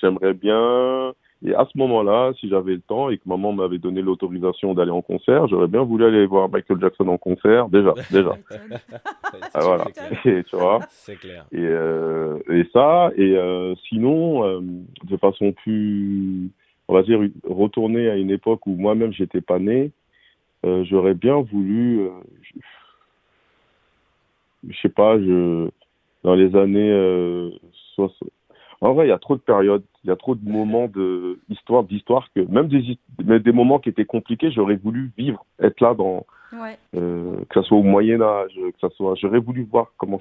j'aimerais 0.00 0.32
bien. 0.32 1.12
Et 1.44 1.54
à 1.54 1.66
ce 1.70 1.76
moment-là, 1.76 2.32
si 2.38 2.48
j'avais 2.48 2.74
le 2.74 2.80
temps 2.80 3.10
et 3.10 3.18
que 3.18 3.24
maman 3.26 3.52
m'avait 3.52 3.78
donné 3.78 4.00
l'autorisation 4.00 4.74
d'aller 4.74 4.92
en 4.92 5.02
concert, 5.02 5.48
j'aurais 5.48 5.66
bien 5.66 5.82
voulu 5.82 6.04
aller 6.04 6.24
voir 6.24 6.48
Michael 6.48 6.80
Jackson 6.80 7.08
en 7.08 7.18
concert, 7.18 7.68
déjà, 7.68 7.94
déjà. 8.10 8.36
ah, 9.54 9.60
voilà, 9.60 9.86
et, 10.24 10.44
tu 10.44 10.56
vois. 10.56 10.78
C'est 10.90 11.16
clair. 11.16 11.44
Et, 11.50 11.58
euh, 11.58 12.38
et 12.48 12.64
ça, 12.72 13.10
et 13.16 13.36
euh, 13.36 13.74
sinon, 13.88 14.46
euh, 14.46 14.60
de 15.04 15.16
façon 15.16 15.52
plus, 15.52 16.50
on 16.92 16.94
va 16.94 17.02
dire, 17.02 17.20
retourner 17.48 18.10
à 18.10 18.16
une 18.16 18.30
époque 18.30 18.66
où 18.66 18.74
moi-même 18.76 19.12
j'étais 19.12 19.40
pas 19.40 19.58
né, 19.58 19.90
euh, 20.66 20.84
j'aurais 20.84 21.14
bien 21.14 21.40
voulu 21.40 22.08
je 24.68 24.80
sais 24.80 24.88
pas, 24.88 25.18
je, 25.18 25.68
dans 26.22 26.34
les 26.34 26.54
années 26.56 26.90
euh, 26.90 27.50
60. 27.94 28.28
En 28.80 28.94
vrai, 28.94 29.06
il 29.06 29.10
y 29.10 29.12
a 29.12 29.18
trop 29.18 29.36
de 29.36 29.40
périodes, 29.40 29.84
il 30.02 30.08
y 30.08 30.10
a 30.10 30.16
trop 30.16 30.34
de 30.34 30.48
moments 30.48 30.88
de 30.88 31.38
histoire, 31.48 31.84
d'histoire 31.84 32.28
que 32.34 32.40
même 32.40 32.66
des, 32.68 32.98
des 33.38 33.52
moments 33.52 33.78
qui 33.78 33.88
étaient 33.88 34.04
compliqués, 34.04 34.50
j'aurais 34.50 34.74
voulu 34.74 35.12
vivre, 35.16 35.44
être 35.60 35.80
là 35.80 35.94
dans, 35.94 36.26
ouais. 36.52 36.76
euh, 36.96 37.36
que 37.48 37.60
ça 37.60 37.62
soit 37.62 37.78
au 37.78 37.84
Moyen 37.84 38.20
Âge, 38.20 38.54
que 38.54 38.80
ça 38.80 38.90
soit, 38.96 39.14
j'aurais 39.14 39.38
voulu 39.38 39.62
voir 39.70 39.92
comment 39.98 40.20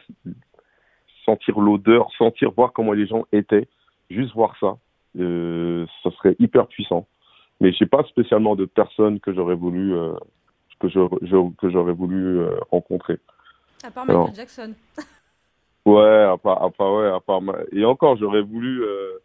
sentir 1.25 1.59
l'odeur, 1.59 2.11
sentir 2.17 2.51
voir 2.51 2.71
comment 2.71 2.93
les 2.93 3.07
gens 3.07 3.25
étaient, 3.31 3.67
juste 4.11 4.33
voir 4.35 4.55
ça, 4.59 4.67
euh, 4.67 4.75
ça 5.15 6.11
serait 6.17 6.35
hyper 6.39 6.67
puissant. 6.67 7.07
Mais 7.59 7.71
je 7.71 7.77
sais 7.77 7.85
pas 7.85 8.03
spécialement 8.05 8.55
de 8.55 8.65
personnes 8.65 9.19
que 9.19 9.33
j'aurais 9.33 9.55
voulu 9.55 9.93
euh, 9.93 10.13
que 10.79 11.69
j'aurais 11.69 11.93
voulu 11.93 12.39
euh, 12.39 12.59
rencontrer. 12.71 13.19
À 13.83 13.91
part 13.91 14.05
Michael 14.05 14.35
Jackson. 14.35 14.73
ouais, 15.85 16.23
à 16.23 16.37
part, 16.37 16.63
à 16.63 16.69
part, 16.71 16.93
ouais, 16.93 17.07
à 17.07 17.19
part. 17.19 17.41
Et 17.71 17.85
encore, 17.85 18.17
j'aurais 18.17 18.41
voulu 18.41 18.83
euh, 18.83 19.19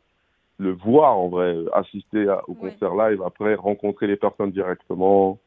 le 0.59 0.73
voir 0.73 1.17
en 1.17 1.29
vrai, 1.29 1.57
assister 1.73 2.27
au 2.47 2.55
concert 2.55 2.95
live, 2.95 3.23
après 3.23 3.55
rencontrer 3.55 4.07
les 4.07 4.17
personnes 4.17 4.51
directement. 4.51 5.39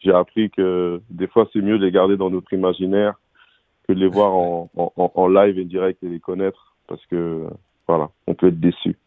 J'ai 0.00 0.12
appris 0.12 0.50
que 0.50 1.00
des 1.08 1.26
fois, 1.26 1.48
c'est 1.52 1.62
mieux 1.62 1.78
de 1.78 1.84
les 1.86 1.92
garder 1.92 2.18
dans 2.18 2.28
notre 2.28 2.52
imaginaire 2.52 3.14
que 3.88 3.94
de 3.94 4.00
les 4.00 4.08
voir 4.08 4.34
en, 4.34 4.70
en, 4.76 5.12
en 5.14 5.28
live 5.28 5.58
et 5.58 5.64
direct 5.64 6.02
et 6.02 6.08
les 6.08 6.20
connaître 6.20 6.74
parce 6.86 7.04
que 7.06 7.46
voilà, 7.86 8.10
on 8.26 8.34
peut 8.34 8.48
être 8.48 8.60
déçu. 8.60 8.98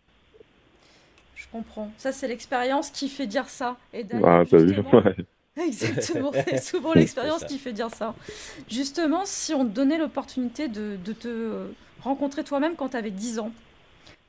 Je 1.38 1.46
comprends. 1.52 1.92
Ça, 1.98 2.12
c'est 2.12 2.28
l'expérience 2.28 2.90
qui 2.90 3.10
fait 3.10 3.28
dire 3.28 3.48
ça. 3.48 3.78
Et 3.94 4.04
ah, 4.24 4.44
vu. 4.44 4.76
Exactement, 5.66 6.32
c'est 6.48 6.62
souvent 6.62 6.94
l'expérience 6.94 7.44
qui 7.46 7.58
fait 7.58 7.74
dire 7.74 7.90
ça. 7.90 8.16
Justement, 8.70 9.22
si 9.26 9.54
on 9.54 9.66
te 9.66 9.72
donnait 9.72 9.98
l'opportunité 9.98 10.68
de, 10.68 10.98
te 11.14 11.68
rencontrer 12.02 12.44
toi-même 12.44 12.76
quand 12.76 12.90
tu 12.90 12.98
avais 12.98 13.12
10 13.12 13.40
ans, 13.40 13.52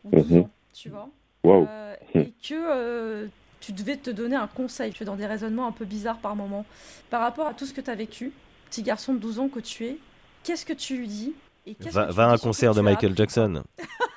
ou 0.04 0.10
12 0.20 0.38
ans, 0.38 0.50
tu 0.72 0.90
vois, 0.90 1.08
euh, 1.46 1.94
et 2.14 2.32
que 2.42 2.54
euh, 2.54 3.26
tu 3.60 3.72
devais 3.72 3.96
te 3.96 4.10
donner 4.10 4.36
un 4.36 4.46
conseil, 4.46 4.92
tu 4.92 5.02
es 5.02 5.06
dans 5.06 5.16
des 5.16 5.26
raisonnements 5.26 5.66
un 5.66 5.72
peu 5.72 5.84
bizarres 5.84 6.18
par 6.18 6.34
moment, 6.36 6.64
par 7.10 7.20
rapport 7.20 7.46
à 7.46 7.54
tout 7.54 7.66
ce 7.66 7.74
que 7.74 7.80
tu 7.80 7.90
as 7.90 7.94
vécu, 7.94 8.32
petit 8.70 8.82
garçon 8.82 9.14
de 9.14 9.18
12 9.18 9.38
ans 9.38 9.48
que 9.48 9.60
tu 9.60 9.84
es, 9.84 9.98
qu'est-ce 10.44 10.64
que 10.64 10.72
tu 10.72 10.96
lui 10.96 11.08
dis 11.08 11.34
et 11.66 11.76
Va, 11.90 12.06
va 12.06 12.30
à 12.30 12.32
un 12.32 12.38
concert 12.38 12.74
de 12.74 12.80
Michael 12.80 13.14
Jackson. 13.14 13.62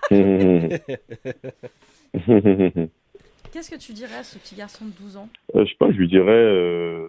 Qu'est-ce 3.51 3.69
que 3.69 3.77
tu 3.77 3.93
dirais 3.93 4.15
à 4.15 4.23
ce 4.23 4.37
petit 4.37 4.55
garçon 4.55 4.85
de 4.85 4.91
12 4.91 5.17
ans 5.17 5.29
euh, 5.55 5.65
Je 5.65 5.69
sais 5.69 5.77
pas, 5.77 5.91
je 5.91 5.97
lui 5.97 6.07
dirais 6.07 6.31
euh, 6.31 7.07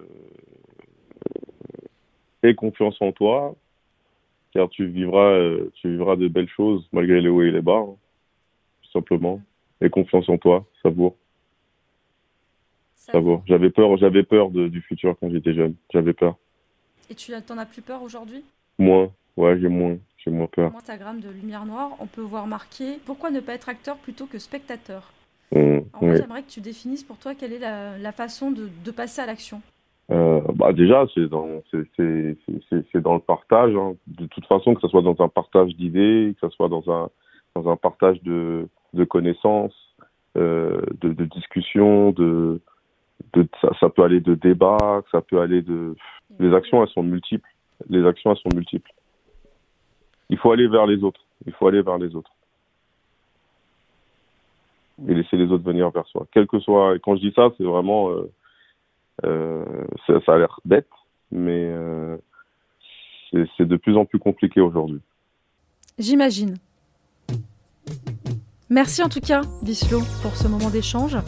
aie 2.43 2.55
confiance 2.55 3.01
en 3.01 3.13
toi, 3.13 3.55
car 4.53 4.69
tu 4.69 4.87
vivras, 4.87 5.31
euh, 5.33 5.71
tu 5.75 5.91
vivras 5.91 6.17
de 6.17 6.29
belles 6.29 6.49
choses 6.49 6.89
malgré 6.93 7.21
les 7.21 7.29
hauts 7.29 7.43
et 7.43 7.51
les 7.51 7.63
bas, 7.63 7.79
hein, 7.79 7.97
tout 8.83 8.91
simplement. 8.91 9.41
Aie 9.81 9.91
confiance 9.91 10.29
en 10.29 10.39
toi, 10.39 10.65
savoure. 10.83 11.17
Savoure. 12.95 13.43
J'avais 13.47 13.71
peur, 13.71 13.97
j'avais 13.97 14.23
peur 14.23 14.51
du 14.51 14.81
futur 14.83 15.17
quand 15.19 15.29
j'étais 15.31 15.55
jeune. 15.55 15.75
J'avais 15.93 16.13
peur. 16.13 16.37
Et 17.11 17.15
tu 17.17 17.33
n'en 17.33 17.59
as 17.59 17.67
plus 17.67 17.83
peur 17.83 18.01
aujourd'hui? 18.03 18.45
Moins, 18.79 19.13
ouais, 19.37 19.59
j'ai 19.61 19.69
moins, 19.69 19.99
j'ai 20.25 20.31
moins 20.31 20.47
peur. 20.47 20.73
Instagram 20.77 21.21
de 21.21 21.29
Lumière 21.31 21.65
Noire, 21.67 21.91
on 22.01 22.07
peut 22.07 22.21
voir 22.21 22.47
marqué 22.47 22.99
pourquoi 23.05 23.31
ne 23.31 23.41
pas 23.41 23.55
être 23.55 23.69
acteur 23.69 23.97
plutôt 23.97 24.27
que 24.27 24.39
spectateur? 24.39 25.13
Mmh, 25.55 25.81
j'aimerais 26.01 26.43
que 26.43 26.51
tu 26.51 26.61
définisses 26.61 27.05
pour 27.05 27.19
toi 27.19 27.35
quelle 27.35 27.53
est 27.53 27.59
la, 27.59 28.13
façon 28.13 28.51
de, 28.51 28.91
passer 28.91 29.21
à 29.21 29.27
l'action. 29.27 29.61
Euh, 30.11 30.41
bah 30.55 30.73
déjà, 30.73 31.07
c'est 31.15 31.29
dans, 31.29 31.63
c'est, 31.71 33.01
dans 33.01 33.15
le 33.15 33.21
partage. 33.21 33.75
Hein. 33.75 33.95
De 34.07 34.27
toute 34.27 34.47
façon, 34.47 34.75
que 34.75 34.81
ce 34.81 34.89
soit 34.89 35.03
dans 35.03 35.17
un 35.21 35.29
partage 35.29 35.75
d'idées, 35.77 36.35
que 36.41 36.49
ce 36.49 36.55
soit 36.55 36.69
dans 36.69 36.85
un, 36.91 37.11
dans 37.55 37.71
un 37.71 37.77
partage 37.77 38.23
de, 38.23 38.67
de 38.95 39.05
connaissances, 39.05 39.75
euh, 40.37 40.81
de, 41.01 41.13
de 41.13 41.25
discussions, 41.27 42.13
de, 42.13 42.61
de 43.35 43.47
ça, 43.61 43.69
ça, 43.79 43.89
peut 43.91 44.03
aller 44.03 44.21
de 44.21 44.35
débats, 44.35 45.03
ça 45.11 45.21
peut 45.21 45.41
aller 45.41 45.61
de. 45.63 45.95
Les 46.39 46.55
actions, 46.55 46.83
elles 46.83 46.91
sont 46.91 47.03
multiples. 47.03 47.49
Les 47.91 48.07
actions, 48.07 48.31
elles 48.31 48.39
sont 48.39 48.55
multiples. 48.55 48.91
Il 50.33 50.39
faut 50.39 50.51
aller 50.51 50.67
vers 50.67 50.87
les 50.87 51.05
autres. 51.05 51.21
Il 51.47 51.53
faut 51.53 51.69
aller 51.69 51.83
vers 51.83 51.99
les 51.99 52.17
autres 52.17 52.33
et 55.09 55.15
laisser 55.15 55.37
les 55.37 55.51
autres 55.51 55.65
venir 55.65 55.91
vers 55.91 56.07
soi. 56.07 56.27
Quel 56.33 56.47
que 56.47 56.59
soit, 56.61 56.99
quand 57.01 57.17
je 57.17 57.21
dis 57.21 57.33
ça, 57.35 57.51
c'est 57.59 57.65
vraiment, 57.65 58.11
euh, 58.11 58.31
euh, 59.25 59.65
ça, 60.07 60.35
a 60.35 60.39
l'air 60.39 60.59
bête, 60.65 60.89
mais 61.31 61.71
euh, 61.71 62.17
c'est 63.31 63.67
de 63.67 63.77
plus 63.77 63.97
en 63.97 64.05
plus 64.05 64.19
compliqué 64.19 64.61
aujourd'hui. 64.61 65.01
J'imagine. 65.99 66.57
Merci 68.71 69.03
en 69.03 69.09
tout 69.11 69.21
cas, 69.21 69.43
Vislo, 69.63 70.01
pour 70.23 70.35
ce 70.37 70.49
moment 70.49 70.71
d'échange. 70.71 71.19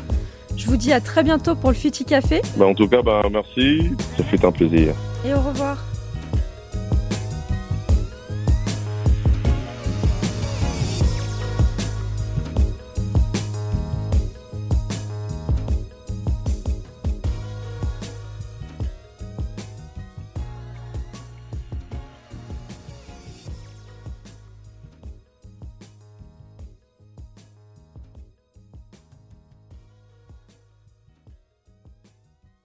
Je 0.56 0.66
vous 0.66 0.76
dis 0.76 0.92
à 0.92 1.00
très 1.00 1.22
bientôt 1.22 1.54
pour 1.56 1.70
le 1.70 1.76
Fiti 1.76 2.04
Café. 2.04 2.40
Bah 2.56 2.66
en 2.66 2.74
tout 2.74 2.88
cas, 2.88 3.02
bah, 3.02 3.22
merci. 3.30 3.90
Ça 4.16 4.24
fait 4.24 4.42
un 4.44 4.52
plaisir. 4.52 4.94
Et 5.26 5.34
au 5.34 5.40
revoir. 5.40 5.93